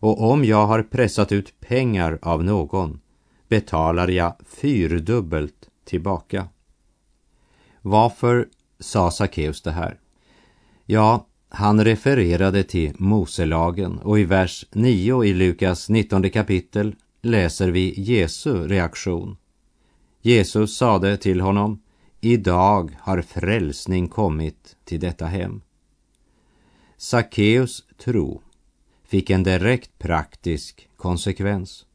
Och 0.00 0.30
om 0.30 0.44
jag 0.44 0.66
har 0.66 0.82
pressat 0.82 1.32
ut 1.32 1.60
pengar 1.60 2.18
av 2.22 2.44
någon 2.44 3.00
betalar 3.48 4.08
jag 4.08 4.36
fyrdubbelt 4.46 5.68
tillbaka. 5.84 6.48
Varför 7.82 8.48
sa 8.78 9.10
Sackeus 9.10 9.62
det 9.62 9.70
här? 9.70 10.00
Ja, 10.86 11.26
han 11.48 11.84
refererade 11.84 12.62
till 12.62 12.94
Moselagen 12.98 13.98
och 13.98 14.18
i 14.18 14.24
vers 14.24 14.64
9 14.72 15.24
i 15.24 15.34
Lukas 15.34 15.88
19 15.88 16.30
kapitel 16.30 16.94
läser 17.22 17.68
vi 17.68 18.00
Jesu 18.00 18.68
reaktion. 18.68 19.36
Jesus 20.20 20.76
sade 20.76 21.16
till 21.16 21.40
honom, 21.40 21.82
idag 22.20 22.96
har 23.00 23.22
frälsning 23.22 24.08
kommit 24.08 24.76
till 24.84 25.00
detta 25.00 25.26
hem. 25.26 25.60
Sackeus 26.96 27.84
tro 28.04 28.42
fick 29.08 29.30
en 29.30 29.42
direkt 29.42 29.98
praktisk 29.98 30.88
konsekvens. 30.96 31.86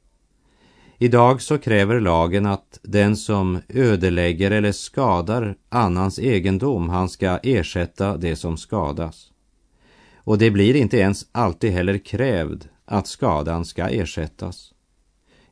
Idag 0.97 1.41
så 1.41 1.57
kräver 1.57 1.99
lagen 1.99 2.45
att 2.45 2.79
den 2.83 3.17
som 3.17 3.61
ödelägger 3.69 4.51
eller 4.51 4.71
skadar 4.71 5.55
annans 5.69 6.19
egendom, 6.19 6.89
han 6.89 7.09
ska 7.09 7.39
ersätta 7.43 8.17
det 8.17 8.35
som 8.35 8.57
skadas. 8.57 9.31
Och 10.15 10.37
det 10.37 10.51
blir 10.51 10.75
inte 10.75 10.97
ens 10.97 11.25
alltid 11.31 11.71
heller 11.71 11.97
krävd 11.97 12.67
att 12.85 13.07
skadan 13.07 13.65
ska 13.65 13.89
ersättas. 13.89 14.73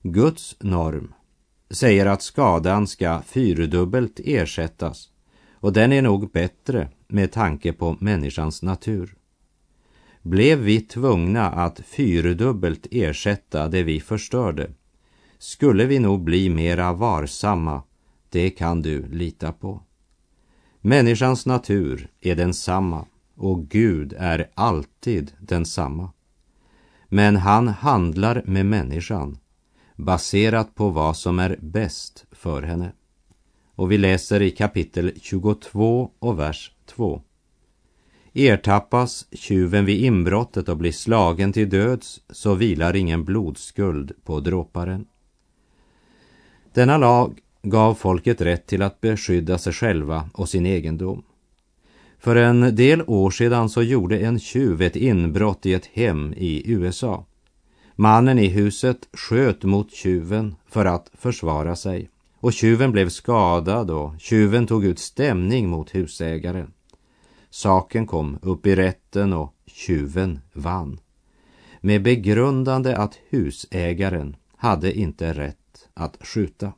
Guds 0.01 0.55
norm 0.59 1.13
säger 1.69 2.05
att 2.05 2.21
skadan 2.21 2.87
ska 2.87 3.21
fyrdubbelt 3.21 4.19
ersättas 4.23 5.09
och 5.53 5.73
den 5.73 5.93
är 5.93 6.01
nog 6.01 6.31
bättre 6.31 6.89
med 7.07 7.31
tanke 7.31 7.73
på 7.73 7.97
människans 7.99 8.61
natur. 8.61 9.15
Blev 10.21 10.59
vi 10.59 10.81
tvungna 10.81 11.49
att 11.49 11.79
fyrdubbelt 11.79 12.87
ersätta 12.91 13.67
det 13.67 13.83
vi 13.83 13.99
förstörde 13.99 14.71
skulle 15.37 15.85
vi 15.85 15.99
nog 15.99 16.23
bli 16.23 16.49
mera 16.49 16.93
varsamma, 16.93 17.83
det 18.29 18.49
kan 18.49 18.81
du 18.81 19.07
lita 19.07 19.51
på. 19.51 19.81
Människans 20.81 21.45
natur 21.45 22.09
är 22.21 22.35
densamma 22.35 23.05
och 23.35 23.67
Gud 23.67 24.13
är 24.17 24.49
alltid 24.53 25.31
densamma. 25.39 26.11
Men 27.07 27.35
han 27.35 27.67
handlar 27.67 28.43
med 28.45 28.65
människan 28.65 29.37
baserat 29.95 30.75
på 30.75 30.89
vad 30.89 31.17
som 31.17 31.39
är 31.39 31.57
bäst 31.61 32.25
för 32.31 32.61
henne. 32.61 32.91
Och 33.75 33.91
vi 33.91 33.97
läser 33.97 34.41
i 34.41 34.51
kapitel 34.51 35.11
22 35.21 36.11
och 36.19 36.39
vers 36.39 36.71
2. 36.85 37.21
Ertappas 38.33 39.25
tjuven 39.31 39.85
vid 39.85 40.05
inbrottet 40.05 40.69
och 40.69 40.77
blir 40.77 40.91
slagen 40.91 41.53
till 41.53 41.69
döds 41.69 42.21
så 42.29 42.53
vilar 42.53 42.95
ingen 42.95 43.23
blodskuld 43.23 44.11
på 44.23 44.39
dråparen. 44.39 45.05
Denna 46.73 46.97
lag 46.97 47.39
gav 47.63 47.95
folket 47.95 48.41
rätt 48.41 48.67
till 48.67 48.81
att 48.81 49.01
beskydda 49.01 49.57
sig 49.57 49.73
själva 49.73 50.29
och 50.33 50.49
sin 50.49 50.65
egendom. 50.65 51.23
För 52.19 52.35
en 52.35 52.75
del 52.75 53.03
år 53.07 53.31
sedan 53.31 53.69
så 53.69 53.83
gjorde 53.83 54.19
en 54.19 54.39
tjuv 54.39 54.81
ett 54.81 54.95
inbrott 54.95 55.65
i 55.65 55.73
ett 55.73 55.85
hem 55.85 56.33
i 56.37 56.71
USA. 56.71 57.25
Mannen 57.95 58.39
i 58.39 58.47
huset 58.47 58.97
sköt 59.13 59.63
mot 59.63 59.91
tjuven 59.91 60.55
för 60.67 60.85
att 60.85 61.11
försvara 61.13 61.75
sig 61.75 62.09
och 62.39 62.53
tjuven 62.53 62.91
blev 62.91 63.09
skadad 63.09 63.91
och 63.91 64.13
tjuven 64.19 64.67
tog 64.67 64.85
ut 64.85 64.99
stämning 64.99 65.69
mot 65.69 65.95
husägaren. 65.95 66.73
Saken 67.53 68.07
kom 68.07 68.39
upp 68.41 68.67
i 68.67 68.75
rätten 68.75 69.33
och 69.33 69.55
tjuven 69.65 70.39
vann. 70.53 70.99
Med 71.81 72.03
begrundande 72.03 72.95
att 72.95 73.19
husägaren 73.29 74.35
hade 74.55 74.93
inte 74.93 75.33
rätt 75.33 75.89
att 75.93 76.17
skjuta. 76.27 76.73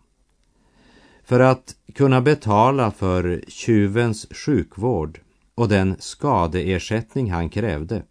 För 1.24 1.40
att 1.40 1.76
kunna 1.94 2.22
betala 2.22 2.92
för 2.92 3.44
tjuvens 3.48 4.28
sjukvård 4.32 5.20
och 5.56 5.70
den 5.70 5.96
skadeersättning 6.00 7.32
han 7.32 7.50
krävde 7.50 8.04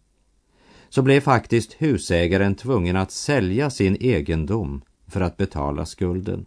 så 0.89 1.01
blev 1.01 1.21
faktiskt 1.21 1.73
husägaren 1.73 2.55
tvungen 2.55 2.95
att 2.95 3.11
sälja 3.11 3.69
sin 3.69 3.97
egendom 3.99 4.81
för 5.07 5.21
att 5.21 5.37
betala 5.37 5.85
skulden. 5.85 6.45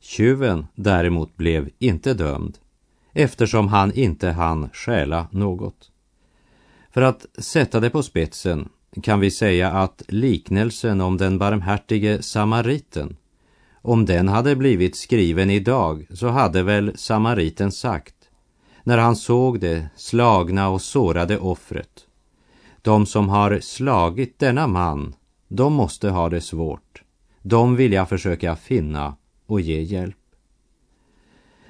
Tjuven 0.00 0.66
däremot 0.74 1.36
blev 1.36 1.70
inte 1.78 2.14
dömd 2.14 2.58
eftersom 3.12 3.68
han 3.68 3.92
inte 3.92 4.30
hann 4.30 4.68
stjäla 4.72 5.26
något. 5.30 5.90
För 6.90 7.02
att 7.02 7.26
sätta 7.38 7.80
det 7.80 7.90
på 7.90 8.02
spetsen 8.02 8.68
kan 9.02 9.20
vi 9.20 9.30
säga 9.30 9.72
att 9.72 10.02
liknelsen 10.08 11.00
om 11.00 11.16
den 11.16 11.38
barmhärtige 11.38 12.22
samariten, 12.22 13.16
om 13.74 14.06
den 14.06 14.28
hade 14.28 14.56
blivit 14.56 14.96
skriven 14.96 15.50
idag 15.50 16.06
så 16.10 16.28
hade 16.28 16.62
väl 16.62 16.92
samariten 16.96 17.72
sagt, 17.72 18.14
när 18.84 18.98
han 18.98 19.16
såg 19.16 19.60
det 19.60 19.88
slagna 19.96 20.68
och 20.68 20.82
sårade 20.82 21.38
offret, 21.38 22.06
de 22.82 23.06
som 23.06 23.28
har 23.28 23.58
slagit 23.60 24.38
denna 24.38 24.66
man, 24.66 25.14
de 25.48 25.72
måste 25.72 26.10
ha 26.10 26.28
det 26.28 26.40
svårt. 26.40 27.02
De 27.42 27.76
vill 27.76 27.92
jag 27.92 28.08
försöka 28.08 28.56
finna 28.56 29.16
och 29.46 29.60
ge 29.60 29.80
hjälp. 29.82 30.16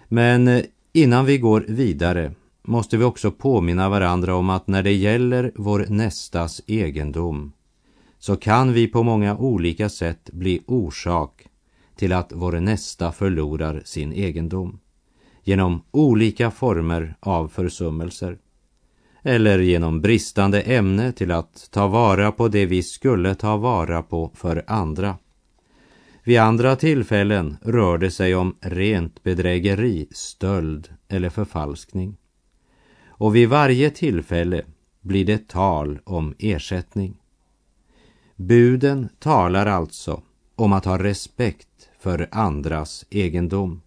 Men 0.09 0.63
innan 0.93 1.25
vi 1.25 1.39
går 1.39 1.65
vidare 1.69 2.33
måste 2.63 2.97
vi 2.97 3.05
också 3.05 3.31
påminna 3.31 3.89
varandra 3.89 4.35
om 4.35 4.51
att 4.51 4.67
när 4.67 4.83
det 4.83 4.93
gäller 4.93 5.53
vår 5.55 5.87
nästas 5.89 6.63
egendom 6.67 7.53
så 8.19 8.37
kan 8.37 8.73
vi 8.73 8.89
på 8.89 9.03
många 9.03 9.37
olika 9.37 9.89
sätt 9.89 10.31
bli 10.33 10.63
orsak 10.67 11.47
till 11.97 12.13
att 12.13 12.33
vår 12.35 12.53
nästa 12.53 13.13
förlorar 13.13 13.83
sin 13.85 14.13
egendom 14.13 14.81
genom 15.45 15.83
olika 15.91 16.51
former 16.51 17.15
av 17.21 17.49
försummelser 17.49 18.39
eller 19.23 19.59
genom 19.59 20.01
bristande 20.01 20.61
ämne 20.61 21.13
till 21.13 21.31
att 21.31 21.69
ta 21.71 21.89
vara 21.89 22.33
på 22.33 22.49
det 22.49 22.67
vi 22.67 22.83
skulle 22.83 23.35
ta 23.35 23.57
vara 23.57 24.03
på 24.03 24.31
för 24.35 24.65
andra. 24.67 25.17
Vid 26.25 26.39
andra 26.39 26.77
tillfällen 26.77 27.57
rör 27.63 27.99
det 27.99 28.11
sig 28.11 28.35
om 28.35 28.57
rent 28.61 29.23
bedrägeri, 29.23 30.07
stöld 30.11 30.89
eller 31.09 31.31
förfalskning. 31.31 32.17
Och 33.07 33.37
vid 33.37 33.49
varje 33.49 33.91
tillfälle 33.91 34.65
blir 35.01 35.25
det 35.25 35.49
tal 35.49 35.99
om 36.05 36.35
ersättning. 36.39 37.17
Buden 38.37 39.09
talar 39.19 39.67
alltså 39.67 40.23
om 40.57 40.73
att 40.73 40.85
ha 40.85 40.99
respekt 40.99 41.91
för 41.99 42.29
andras 42.33 43.07
egendom. 43.11 43.81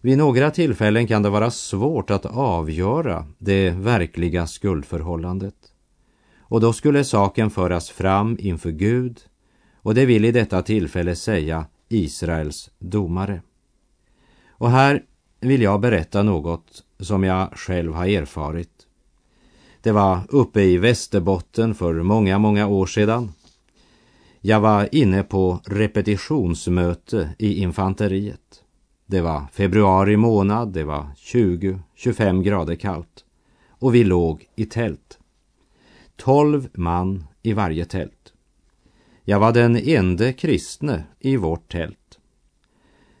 Vid 0.00 0.18
några 0.18 0.50
tillfällen 0.50 1.06
kan 1.06 1.22
det 1.22 1.30
vara 1.30 1.50
svårt 1.50 2.10
att 2.10 2.26
avgöra 2.26 3.26
det 3.38 3.70
verkliga 3.70 4.46
skuldförhållandet. 4.46 5.72
Och 6.38 6.60
då 6.60 6.72
skulle 6.72 7.04
saken 7.04 7.50
föras 7.50 7.90
fram 7.90 8.36
inför 8.40 8.70
Gud 8.70 9.20
och 9.86 9.94
det 9.94 10.06
vill 10.06 10.24
i 10.24 10.32
detta 10.32 10.62
tillfälle 10.62 11.16
säga 11.16 11.66
Israels 11.88 12.70
domare. 12.78 13.42
Och 14.48 14.70
här 14.70 15.02
vill 15.40 15.62
jag 15.62 15.80
berätta 15.80 16.22
något 16.22 16.84
som 17.00 17.24
jag 17.24 17.52
själv 17.52 17.92
har 17.92 18.06
erfarit. 18.06 18.86
Det 19.82 19.92
var 19.92 20.20
uppe 20.28 20.62
i 20.62 20.78
Västerbotten 20.78 21.74
för 21.74 22.02
många, 22.02 22.38
många 22.38 22.66
år 22.66 22.86
sedan. 22.86 23.32
Jag 24.40 24.60
var 24.60 24.88
inne 24.94 25.22
på 25.22 25.60
repetitionsmöte 25.64 27.34
i 27.38 27.62
infanteriet. 27.62 28.62
Det 29.06 29.20
var 29.20 29.44
februari 29.52 30.16
månad, 30.16 30.72
det 30.72 30.84
var 30.84 31.06
20-25 31.16 32.42
grader 32.42 32.74
kallt. 32.74 33.24
Och 33.68 33.94
vi 33.94 34.04
låg 34.04 34.46
i 34.56 34.64
tält. 34.64 35.18
Tolv 36.16 36.68
man 36.72 37.24
i 37.42 37.52
varje 37.52 37.84
tält. 37.84 38.32
Jag 39.28 39.40
var 39.40 39.52
den 39.52 39.76
ende 39.76 40.32
kristne 40.32 41.04
i 41.20 41.36
vårt 41.36 41.72
tält. 41.72 42.18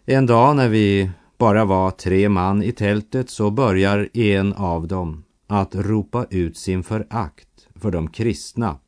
En 0.04 0.26
dag 0.26 0.56
när 0.56 0.68
vi 0.68 1.10
bara 1.38 1.64
var 1.64 1.90
tre 1.90 2.28
man 2.28 2.62
i 2.62 2.72
tältet 2.72 3.30
så 3.30 3.50
börjar 3.50 4.08
en 4.12 4.52
av 4.52 4.88
dem 4.88 5.24
att 5.46 5.74
ropa 5.74 6.26
ut 6.30 6.56
sin 6.56 6.82
förakt 6.82 7.68
för 7.74 7.90
de 7.90 8.10
kristna 8.10 8.78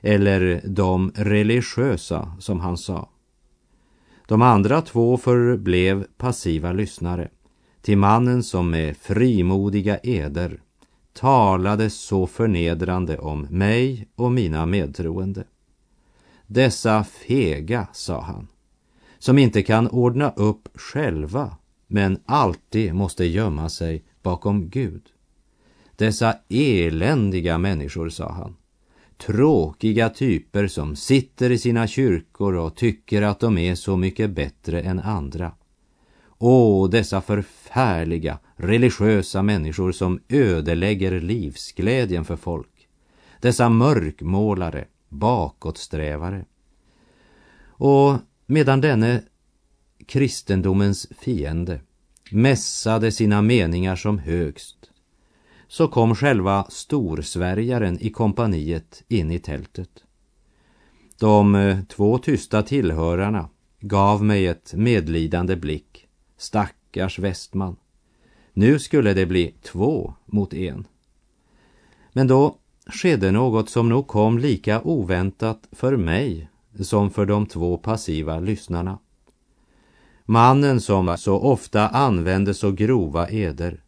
eller 0.00 0.60
de 0.64 1.12
religiösa 1.14 2.32
som 2.38 2.60
han 2.60 2.76
sa. 2.76 3.08
De 4.26 4.42
andra 4.42 4.82
två 4.82 5.16
förblev 5.16 6.06
passiva 6.16 6.72
lyssnare 6.72 7.28
till 7.82 7.98
mannen 7.98 8.42
som 8.42 8.70
med 8.70 8.96
frimodiga 8.96 9.98
eder 9.98 10.60
talade 11.12 11.90
så 11.90 12.26
förnedrande 12.26 13.18
om 13.18 13.46
mig 13.50 14.08
och 14.16 14.32
mina 14.32 14.66
medtroende. 14.66 15.44
Dessa 16.52 17.04
fega, 17.04 17.88
sa 17.92 18.20
han, 18.20 18.48
som 19.18 19.38
inte 19.38 19.62
kan 19.62 19.88
ordna 19.88 20.30
upp 20.30 20.68
själva 20.74 21.56
men 21.86 22.20
alltid 22.26 22.94
måste 22.94 23.24
gömma 23.24 23.68
sig 23.68 24.04
bakom 24.22 24.68
Gud. 24.68 25.02
Dessa 25.96 26.36
eländiga 26.48 27.58
människor, 27.58 28.08
sa 28.08 28.32
han. 28.32 28.56
Tråkiga 29.16 30.08
typer 30.08 30.66
som 30.66 30.96
sitter 30.96 31.50
i 31.50 31.58
sina 31.58 31.86
kyrkor 31.86 32.54
och 32.54 32.76
tycker 32.76 33.22
att 33.22 33.40
de 33.40 33.58
är 33.58 33.74
så 33.74 33.96
mycket 33.96 34.30
bättre 34.30 34.80
än 34.80 35.00
andra. 35.00 35.52
Åh, 36.38 36.90
dessa 36.90 37.20
förfärliga 37.20 38.38
religiösa 38.56 39.42
människor 39.42 39.92
som 39.92 40.20
ödelägger 40.28 41.20
livsglädjen 41.20 42.24
för 42.24 42.36
folk. 42.36 42.88
Dessa 43.40 43.68
mörkmålare, 43.68 44.84
bakåtsträvare. 45.10 46.44
Och 47.66 48.16
medan 48.46 48.80
denne 48.80 49.22
kristendomens 50.06 51.08
fiende 51.18 51.80
mässade 52.30 53.12
sina 53.12 53.42
meningar 53.42 53.96
som 53.96 54.18
högst 54.18 54.90
så 55.68 55.88
kom 55.88 56.14
själva 56.14 56.66
storsvärjaren 56.68 57.98
i 58.00 58.10
kompaniet 58.10 59.04
in 59.08 59.30
i 59.30 59.38
tältet. 59.38 60.04
De 61.18 61.54
eh, 61.54 61.78
två 61.84 62.18
tysta 62.18 62.62
tillhörarna 62.62 63.48
gav 63.80 64.24
mig 64.24 64.46
ett 64.46 64.74
medlidande 64.74 65.56
blick. 65.56 66.08
Stackars 66.36 67.18
Westman. 67.18 67.76
Nu 68.52 68.78
skulle 68.78 69.14
det 69.14 69.26
bli 69.26 69.54
två 69.62 70.14
mot 70.26 70.54
en. 70.54 70.86
Men 72.12 72.26
då 72.26 72.58
skedde 72.86 73.30
något 73.30 73.70
som 73.70 73.88
nog 73.88 74.06
kom 74.06 74.38
lika 74.38 74.82
oväntat 74.82 75.68
för 75.72 75.96
mig 75.96 76.48
som 76.80 77.10
för 77.10 77.26
de 77.26 77.46
två 77.46 77.78
passiva 77.78 78.40
lyssnarna. 78.40 78.98
Mannen 80.24 80.80
som 80.80 81.16
så 81.18 81.38
ofta 81.38 81.88
använde 81.88 82.54
så 82.54 82.72
grova 82.72 83.28
eder 83.28 83.82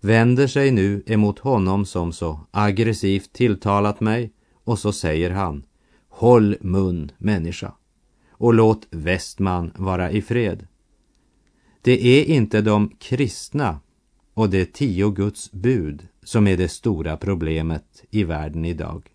vänder 0.00 0.46
sig 0.46 0.70
nu 0.70 1.02
emot 1.06 1.38
honom 1.38 1.86
som 1.86 2.12
så 2.12 2.40
aggressivt 2.50 3.32
tilltalat 3.32 4.00
mig 4.00 4.32
och 4.64 4.78
så 4.78 4.92
säger 4.92 5.30
han 5.30 5.64
Håll 6.08 6.56
mun 6.60 7.10
människa 7.18 7.72
och 8.30 8.54
låt 8.54 8.86
Westman 8.90 9.72
vara 9.76 10.10
i 10.10 10.22
fred. 10.22 10.66
Det 11.82 12.06
är 12.06 12.24
inte 12.24 12.60
de 12.60 12.88
kristna 12.98 13.80
och 14.34 14.50
de 14.50 14.64
tio 14.64 15.10
Guds 15.10 15.52
bud 15.52 16.08
som 16.22 16.46
är 16.46 16.56
det 16.56 16.68
stora 16.68 17.16
problemet 17.16 18.04
i 18.10 18.24
världen 18.24 18.64
idag. 18.64 19.10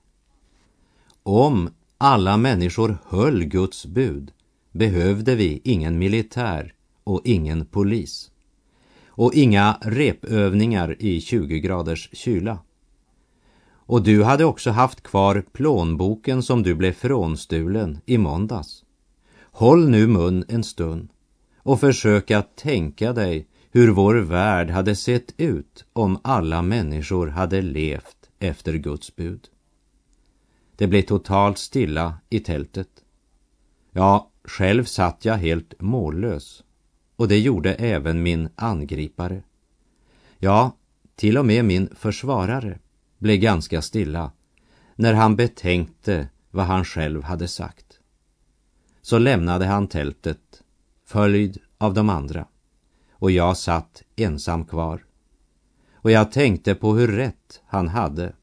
Om 1.24 1.70
alla 1.98 2.38
människor 2.38 2.98
höll 3.06 3.44
Guds 3.44 3.86
bud 3.86 4.32
behövde 4.72 5.36
vi 5.36 5.62
ingen 5.64 6.00
militär 6.00 6.74
och 7.04 7.22
ingen 7.24 7.66
polis. 7.66 8.32
Och 9.08 9.34
inga 9.34 9.78
repövningar 9.82 10.96
i 11.00 11.22
20 11.22 11.60
graders 11.60 12.10
kyla. 12.14 12.60
Och 13.70 14.04
du 14.04 14.24
hade 14.24 14.46
också 14.46 14.72
haft 14.72 15.04
kvar 15.04 15.44
plånboken 15.52 16.44
som 16.44 16.64
du 16.64 16.76
blev 16.76 16.94
frånstulen 16.94 18.00
i 18.06 18.18
måndags. 18.18 18.84
Håll 19.42 19.90
nu 19.90 20.08
mun 20.08 20.46
en 20.48 20.64
stund 20.64 21.10
och 21.58 21.80
försök 21.80 22.32
att 22.32 22.56
tänka 22.56 23.14
dig 23.14 23.48
hur 23.72 23.92
vår 23.92 24.16
värld 24.16 24.70
hade 24.70 24.96
sett 24.96 25.34
ut 25.38 25.86
om 25.94 26.20
alla 26.24 26.62
människor 26.62 27.28
hade 27.28 27.62
levt 27.62 28.30
efter 28.40 28.74
Guds 28.74 29.16
bud. 29.16 29.50
Det 30.76 30.88
blev 30.88 31.02
totalt 31.02 31.58
stilla 31.58 32.18
i 32.30 32.40
tältet. 32.40 32.90
Ja, 33.92 34.32
själv 34.44 34.84
satt 34.84 35.26
jag 35.26 35.38
helt 35.38 35.82
mållös 35.82 36.64
och 37.16 37.28
det 37.28 37.40
gjorde 37.40 37.74
även 37.74 38.24
min 38.24 38.50
angripare. 38.56 39.44
Ja, 40.38 40.78
till 41.16 41.38
och 41.38 41.46
med 41.46 41.66
min 41.66 41.90
försvarare 41.96 42.80
blev 43.18 43.38
ganska 43.38 43.82
stilla 43.82 44.32
när 44.96 45.14
han 45.14 45.36
betänkte 45.36 46.30
vad 46.52 46.66
han 46.66 46.86
själv 46.86 47.24
hade 47.24 47.48
sagt. 47.48 48.00
Så 49.02 49.18
lämnade 49.18 49.66
han 49.66 49.88
tältet, 49.88 50.64
följd 51.06 51.58
av 51.78 51.94
de 51.94 52.10
andra, 52.10 52.46
och 53.20 53.32
jag 53.32 53.58
satt 53.58 54.04
ensam 54.16 54.66
kvar. 54.66 55.04
Och 55.96 56.12
jag 56.12 56.32
tänkte 56.32 56.76
på 56.76 56.96
hur 56.96 57.08
rätt 57.08 57.62
han 57.68 57.88
hade. 57.88 58.34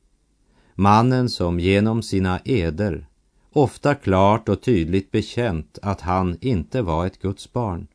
Mannen 0.75 1.29
som 1.29 1.61
genom 1.61 2.03
sina 2.03 2.41
eder 2.45 3.07
ofta 3.53 3.95
klart 3.95 4.49
och 4.49 4.63
tydligt 4.63 5.11
bekänt 5.11 5.79
att 5.83 6.01
han 6.01 6.39
inte 6.41 6.83
var 6.83 7.07
ett 7.07 7.23
Guds 7.23 7.53
barn. 7.53 7.87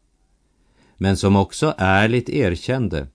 Men 0.97 1.17
som 1.17 1.35
också 1.35 1.73
ärligt 1.77 2.29
erkände 2.29 3.07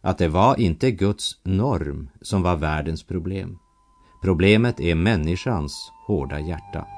att 0.00 0.18
det 0.18 0.28
var 0.28 0.60
inte 0.60 0.90
Guds 0.90 1.40
norm 1.42 2.10
som 2.20 2.42
var 2.42 2.56
världens 2.56 3.02
problem. 3.02 3.58
Problemet 4.22 4.80
är 4.80 4.94
människans 4.94 5.92
hårda 6.06 6.40
hjärta. 6.40 6.95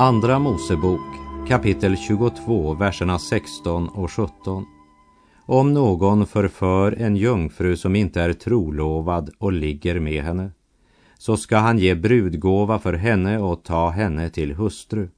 Andra 0.00 0.38
Mosebok 0.38 1.00
kapitel 1.48 1.96
22, 1.96 2.74
verserna 2.74 3.18
16 3.18 3.88
och 3.88 4.12
17. 4.12 4.66
Om 5.46 5.74
någon 5.74 6.26
förför 6.26 6.92
en 6.92 7.16
jungfru 7.16 7.76
som 7.76 7.96
inte 7.96 8.20
är 8.22 8.32
trolovad 8.32 9.30
och 9.38 9.52
ligger 9.52 10.00
med 10.00 10.24
henne, 10.24 10.50
så 11.18 11.36
ska 11.36 11.56
han 11.56 11.78
ge 11.78 11.94
brudgåva 11.94 12.78
för 12.78 12.92
henne 12.92 13.38
och 13.38 13.62
ta 13.64 13.90
henne 13.90 14.30
till 14.30 14.54
hustru. 14.54 15.08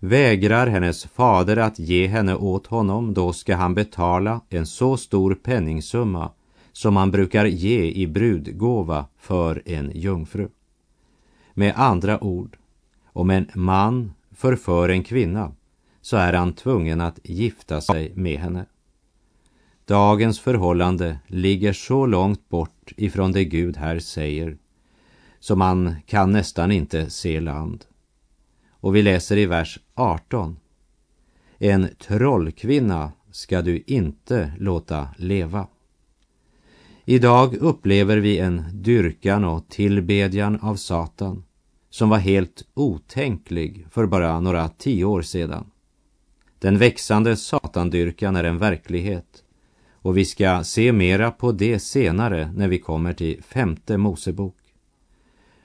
Vägrar 0.00 0.66
hennes 0.66 1.04
fader 1.04 1.56
att 1.56 1.78
ge 1.78 2.06
henne 2.06 2.34
åt 2.34 2.66
honom, 2.66 3.14
då 3.14 3.32
ska 3.32 3.56
han 3.56 3.74
betala 3.74 4.40
en 4.48 4.66
så 4.66 4.96
stor 4.96 5.34
penningsumma 5.34 6.30
som 6.72 6.94
man 6.94 7.10
brukar 7.10 7.44
ge 7.44 7.90
i 7.90 8.06
brudgåva 8.06 9.06
för 9.18 9.62
en 9.64 9.92
jungfru. 9.94 10.48
Med 11.54 11.72
andra 11.76 12.24
ord, 12.24 12.56
om 13.12 13.30
en 13.30 13.50
man 13.54 14.12
förför 14.30 14.88
en 14.88 15.04
kvinna 15.04 15.52
så 16.00 16.16
är 16.16 16.32
han 16.32 16.52
tvungen 16.52 17.00
att 17.00 17.18
gifta 17.24 17.80
sig 17.80 18.12
med 18.14 18.38
henne. 18.38 18.66
Dagens 19.84 20.40
förhållande 20.40 21.18
ligger 21.26 21.72
så 21.72 22.06
långt 22.06 22.48
bort 22.48 22.92
ifrån 22.96 23.32
det 23.32 23.44
Gud 23.44 23.76
här 23.76 23.98
säger 23.98 24.56
så 25.40 25.56
man 25.56 25.94
kan 26.06 26.32
nästan 26.32 26.72
inte 26.72 27.10
se 27.10 27.40
land. 27.40 27.84
Och 28.70 28.96
vi 28.96 29.02
läser 29.02 29.36
i 29.36 29.46
vers 29.46 29.78
18. 29.94 30.56
En 31.58 31.88
trollkvinna 31.98 33.12
ska 33.30 33.62
du 33.62 33.82
inte 33.86 34.52
låta 34.58 35.08
leva. 35.16 35.66
Idag 37.04 37.54
upplever 37.54 38.16
vi 38.16 38.38
en 38.38 38.64
dyrkan 38.72 39.44
och 39.44 39.68
tillbedjan 39.68 40.60
av 40.60 40.76
Satan 40.76 41.44
som 41.92 42.08
var 42.08 42.18
helt 42.18 42.64
otänklig 42.74 43.86
för 43.90 44.06
bara 44.06 44.40
några 44.40 44.68
tio 44.68 45.04
år 45.04 45.22
sedan. 45.22 45.70
Den 46.58 46.78
växande 46.78 47.36
satandyrkan 47.36 48.36
är 48.36 48.44
en 48.44 48.58
verklighet 48.58 49.44
och 49.92 50.16
vi 50.16 50.24
ska 50.24 50.64
se 50.64 50.92
mera 50.92 51.30
på 51.30 51.52
det 51.52 51.78
senare 51.78 52.52
när 52.56 52.68
vi 52.68 52.78
kommer 52.78 53.12
till 53.12 53.42
femte 53.42 53.96
Mosebok. 53.98 54.56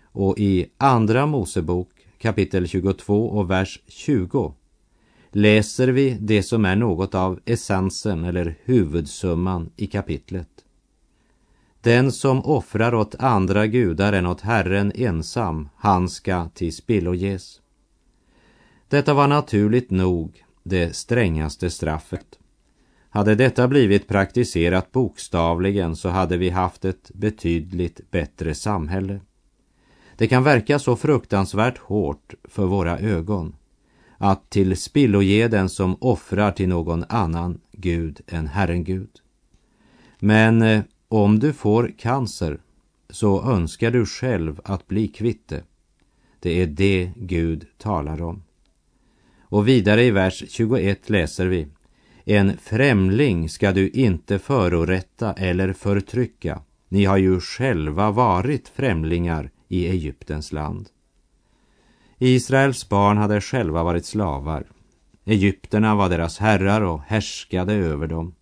Och 0.04 0.40
i 0.40 0.66
andra 0.78 1.26
Mosebok 1.26 1.90
kapitel 2.18 2.68
22 2.68 3.28
och 3.28 3.52
vers 3.52 3.82
20 3.88 4.54
läser 5.32 5.88
vi 5.88 6.18
det 6.20 6.44
som 6.44 6.66
är 6.66 6.76
något 6.76 7.16
av 7.16 7.40
essensen 7.46 8.24
eller 8.24 8.56
huvudsumman 8.64 9.70
i 9.78 9.88
kapitlet. 9.88 10.57
Den 11.88 12.12
som 12.12 12.46
offrar 12.46 12.94
åt 12.94 13.16
andra 13.16 13.68
gudar 13.68 14.14
än 14.14 14.26
åt 14.26 14.42
Herren 14.42 14.92
ensam, 14.96 15.70
han 15.76 16.10
ska 16.10 16.50
till 16.50 16.76
spillo 16.76 17.14
ges. 17.14 17.62
Detta 18.88 19.14
var 19.14 19.28
naturligt 19.28 19.92
nog 19.92 20.44
det 20.64 20.96
strängaste 20.96 21.70
straffet. 21.70 22.40
Hade 23.10 23.36
detta 23.36 23.68
blivit 23.68 24.08
praktiserat 24.08 24.92
bokstavligen 24.92 25.96
så 25.96 26.10
hade 26.10 26.38
vi 26.38 26.50
haft 26.50 26.86
ett 26.86 27.12
betydligt 27.14 28.12
bättre 28.12 28.56
samhälle. 28.56 29.20
Det 30.18 30.28
kan 30.28 30.44
verka 30.44 30.80
så 30.80 30.96
fruktansvärt 30.96 31.78
hårt 31.78 32.34
för 32.44 32.66
våra 32.66 33.00
ögon 33.00 33.56
att 34.18 34.50
till 34.50 34.78
spilloge 34.78 35.48
den 35.48 35.70
som 35.70 35.98
offrar 36.02 36.52
till 36.52 36.70
någon 36.70 37.06
annan 37.10 37.60
Gud 37.72 38.22
än 38.28 38.48
Herren 38.48 38.84
Gud. 38.84 39.12
Men 40.20 40.62
eh, 40.62 40.82
om 41.10 41.40
du 41.40 41.54
får 41.54 41.94
cancer 41.98 42.60
så 43.10 43.52
önskar 43.52 43.92
du 43.92 44.06
själv 44.06 44.62
att 44.64 44.88
bli 44.88 45.08
kvitt 45.08 45.48
det. 45.48 45.64
Det 46.40 46.62
är 46.62 46.68
det 46.68 47.12
Gud 47.16 47.66
talar 47.78 48.22
om. 48.22 48.44
Och 49.42 49.68
vidare 49.68 50.04
i 50.04 50.12
vers 50.12 50.44
21 50.48 51.10
läser 51.10 51.46
vi 51.46 51.68
En 52.26 52.58
främling 52.58 53.50
ska 53.50 53.72
du 53.72 53.90
inte 53.90 54.40
förorätta 54.40 55.34
eller 55.34 55.74
förtrycka. 55.74 56.62
Ni 56.90 57.06
har 57.06 57.18
ju 57.18 57.40
själva 57.40 58.12
varit 58.12 58.68
främlingar 58.68 59.52
i 59.68 59.88
Egyptens 59.88 60.52
land. 60.52 60.90
Israels 62.18 62.90
barn 62.90 63.18
hade 63.18 63.42
själva 63.42 63.84
varit 63.84 64.06
slavar. 64.06 64.68
Egypterna 65.26 65.96
var 65.96 66.10
deras 66.10 66.38
herrar 66.38 66.82
och 66.82 67.02
härskade 67.02 67.74
över 67.74 68.08
dem. 68.08 68.36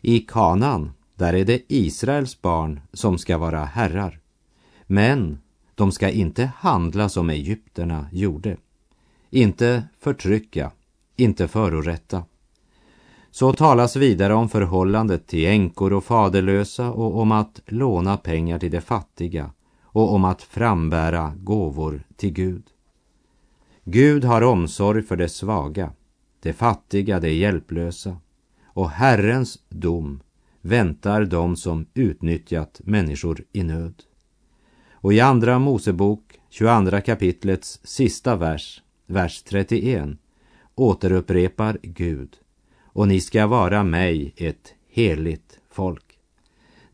I 0.00 0.18
Kanan, 0.18 0.92
där 1.16 1.34
är 1.34 1.44
det 1.44 1.62
Israels 1.68 2.42
barn 2.42 2.80
som 2.92 3.18
ska 3.18 3.38
vara 3.38 3.64
herrar. 3.64 4.20
Men 4.86 5.38
de 5.74 5.92
ska 5.92 6.10
inte 6.10 6.50
handla 6.56 7.08
som 7.08 7.30
egypterna 7.30 8.06
gjorde. 8.12 8.56
Inte 9.30 9.84
förtrycka, 9.98 10.70
inte 11.16 11.48
förorätta. 11.48 12.24
Så 13.30 13.52
talas 13.52 13.96
vidare 13.96 14.34
om 14.34 14.48
förhållandet 14.48 15.26
till 15.26 15.46
änkor 15.46 15.92
och 15.92 16.04
faderlösa 16.04 16.90
och 16.90 17.20
om 17.20 17.32
att 17.32 17.60
låna 17.66 18.16
pengar 18.16 18.58
till 18.58 18.70
de 18.70 18.80
fattiga 18.80 19.50
och 19.82 20.14
om 20.14 20.24
att 20.24 20.42
frambära 20.42 21.32
gåvor 21.36 22.02
till 22.16 22.32
Gud. 22.32 22.62
Gud 23.84 24.24
har 24.24 24.42
omsorg 24.42 25.02
för 25.02 25.16
de 25.16 25.28
svaga, 25.28 25.92
de 26.42 26.52
fattiga, 26.52 27.20
de 27.20 27.32
hjälplösa 27.34 28.16
och 28.64 28.90
Herrens 28.90 29.58
dom 29.68 30.20
väntar 30.66 31.24
de 31.24 31.56
som 31.56 31.86
utnyttjat 31.94 32.80
människor 32.84 33.44
i 33.52 33.62
nöd. 33.62 34.02
Och 34.92 35.12
i 35.12 35.20
Andra 35.20 35.58
Mosebok, 35.58 36.40
22 36.50 37.00
kapitlets 37.00 37.80
sista 37.84 38.36
vers, 38.36 38.82
vers 39.06 39.42
31, 39.42 40.08
återupprepar 40.74 41.78
Gud 41.82 42.36
och 42.84 43.08
ni 43.08 43.20
ska 43.20 43.46
vara 43.46 43.84
mig 43.84 44.34
ett 44.36 44.74
heligt 44.88 45.58
folk. 45.70 46.18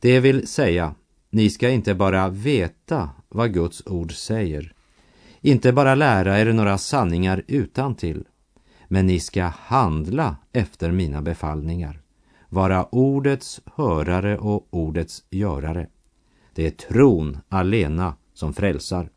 Det 0.01 0.21
vill 0.21 0.47
säga, 0.47 0.95
ni 1.31 1.51
ska 1.51 1.71
inte 1.71 1.95
bara 1.95 2.29
veta 2.29 3.11
vad 3.29 3.55
Guds 3.55 3.87
ord 3.87 4.15
säger, 4.15 4.75
inte 5.41 5.73
bara 5.73 5.95
lära 5.95 6.41
er 6.41 6.53
några 6.53 6.79
sanningar 6.79 7.43
utan 7.47 7.95
till, 7.95 8.25
men 8.89 9.07
ni 9.07 9.21
ska 9.21 9.45
handla 9.45 10.37
efter 10.53 10.91
mina 10.91 11.23
befallningar, 11.23 12.02
vara 12.53 12.85
ordets 12.85 13.61
hörare 13.75 14.39
och 14.39 14.67
ordets 14.71 15.25
görare. 15.31 15.89
Det 16.55 16.67
är 16.67 16.71
tron 16.71 17.39
alena 17.49 18.17
som 18.35 18.55
frälsar, 18.55 19.11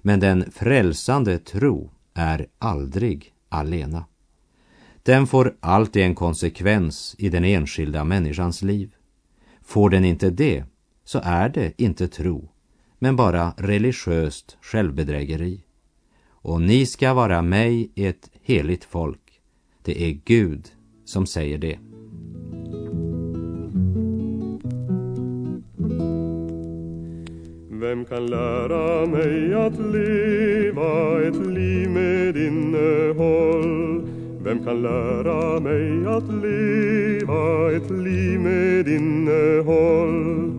men 0.00 0.20
den 0.20 0.50
frälsande 0.52 1.38
tro 1.38 1.90
är 2.14 2.46
aldrig 2.58 3.34
alena. 3.48 4.04
Den 5.02 5.26
får 5.26 5.56
alltid 5.60 6.02
en 6.02 6.14
konsekvens 6.14 7.14
i 7.18 7.28
den 7.28 7.44
enskilda 7.44 8.04
människans 8.04 8.62
liv. 8.62 8.94
Får 9.62 9.90
den 9.90 10.04
inte 10.04 10.30
det, 10.30 10.64
så 11.04 11.20
är 11.24 11.48
det 11.48 11.72
inte 11.82 12.08
tro, 12.08 12.48
men 12.98 13.16
bara 13.16 13.54
religiöst 13.56 14.56
självbedrägeri. 14.60 15.64
Och 16.28 16.62
ni 16.62 16.86
ska 16.86 17.14
vara 17.14 17.42
mig 17.42 17.92
ett 17.94 18.30
heligt 18.42 18.84
folk. 18.84 19.40
Det 19.82 20.02
är 20.02 20.20
Gud 20.24 20.72
som 21.04 21.26
säger 21.26 21.58
det. 21.58 21.78
Vem 27.92 28.04
kan 28.04 28.26
lära 28.26 29.06
mig 29.06 29.54
att 29.54 29.78
leva 29.78 31.22
ett 31.22 31.46
liv 31.46 31.90
med 31.90 32.36
innehåll? 32.36 34.02
Vem 34.44 34.64
kan 34.64 34.82
lära 34.82 35.60
mig 35.60 36.06
att 36.06 36.24
leva 36.42 37.72
ett 37.76 37.90
liv 37.90 38.40
med 38.40 38.88
innehåll? 38.88 40.52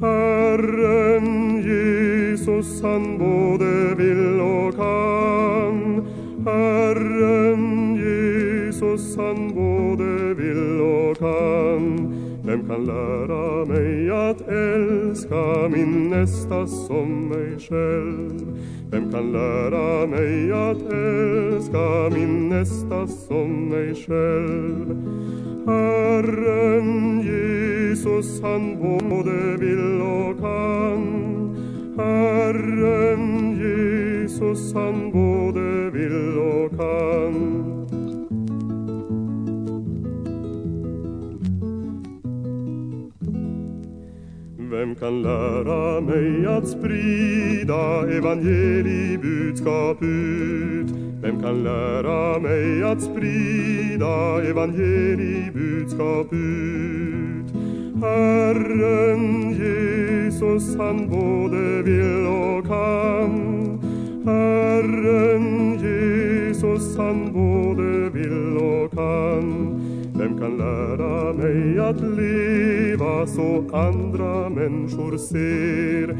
Herren 0.00 1.56
Jesus, 1.62 2.82
han 2.82 3.18
både 3.18 3.94
vill 3.94 4.40
och 4.40 4.76
kan. 4.76 6.06
Herren 6.44 7.96
Jesus, 7.96 9.16
han 9.16 9.54
både 9.54 10.34
vill 10.34 10.80
och 10.80 11.18
kan. 11.18 12.21
Vem 12.44 12.68
kan 12.68 12.84
lära 12.84 13.64
mig 13.64 14.10
att 14.10 14.40
älska 14.48 15.68
min 15.68 16.10
nästa 16.10 16.66
som 16.66 17.28
mig 17.28 17.58
själv? 17.58 18.58
Vem 18.90 19.12
kan 19.12 19.32
lära 19.32 20.06
mig 20.06 20.52
att 20.52 20.92
älska 20.92 22.10
min 22.18 22.48
nästa 22.48 23.06
som 23.06 23.68
mig 23.68 23.94
själv? 23.94 24.96
Herren 25.66 27.20
Jesus, 27.20 28.42
han 28.42 28.78
både 28.80 29.56
vill 29.56 30.00
och 30.00 30.40
kan. 30.40 31.04
Herren 31.96 33.56
Jesus, 33.60 34.74
han 34.74 35.12
både 35.12 35.90
vill 35.90 36.38
och 36.38 36.70
kan. 36.70 37.71
Vem 44.82 44.94
kan 44.94 45.22
lära 45.22 46.00
mig 46.00 46.46
att 46.46 46.68
sprida 46.68 48.08
evangeliebudskap 48.16 50.02
ut? 50.02 50.86
Vem 51.22 51.42
kan 51.42 51.62
lära 51.62 52.38
mig 52.38 52.82
att 52.82 53.02
sprida 53.02 54.42
evangeliebudskap 54.42 56.32
ut? 56.32 57.52
Herren 58.02 59.50
Jesus, 59.50 60.76
han 60.76 61.08
både 61.08 61.82
vill 61.82 62.26
och 62.26 62.66
kan. 62.66 63.78
Herren 64.24 65.78
Jesus, 65.82 66.96
han 66.96 67.32
både 67.32 68.10
vill 68.10 68.56
och 68.56 68.92
kan. 68.92 69.81
Vem 70.22 70.38
kan 70.38 70.56
lära 70.56 71.32
mig 71.32 71.78
att 71.78 72.00
leva 72.00 73.26
så 73.26 73.64
andra 73.72 74.48
människor 74.48 75.16
ser 75.18 76.10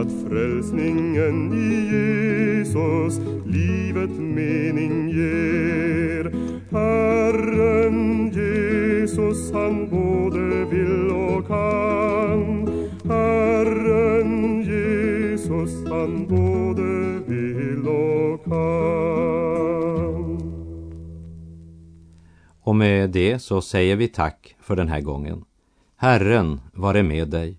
att 0.00 0.28
frälsningen 0.28 1.52
i 1.52 1.94
Jesus 1.94 3.20
livet 3.46 4.10
mening 4.18 5.08
ger? 5.08 6.32
Herren 6.70 8.30
Jesus, 8.34 9.52
han 9.52 9.88
både 9.90 10.64
vill 10.64 11.10
och 11.10 11.46
kan. 11.46 12.68
Herren 13.08 14.62
Jesus, 14.62 15.88
han 15.90 16.26
både 16.28 17.20
vill 17.26 17.88
och 17.88 18.44
kan. 18.44 19.01
Och 22.72 22.76
med 22.76 23.10
det 23.10 23.38
så 23.38 23.62
säger 23.62 23.96
vi 23.96 24.08
tack 24.08 24.56
för 24.60 24.76
den 24.76 24.88
här 24.88 25.00
gången. 25.00 25.44
Herren 25.96 26.60
vare 26.72 27.02
med 27.02 27.28
dig. 27.28 27.56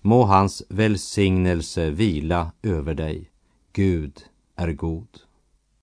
Må 0.00 0.24
hans 0.24 0.62
välsignelse 0.68 1.90
vila 1.90 2.52
över 2.62 2.94
dig. 2.94 3.30
Gud 3.72 4.12
är 4.56 4.72
god. 4.72 5.08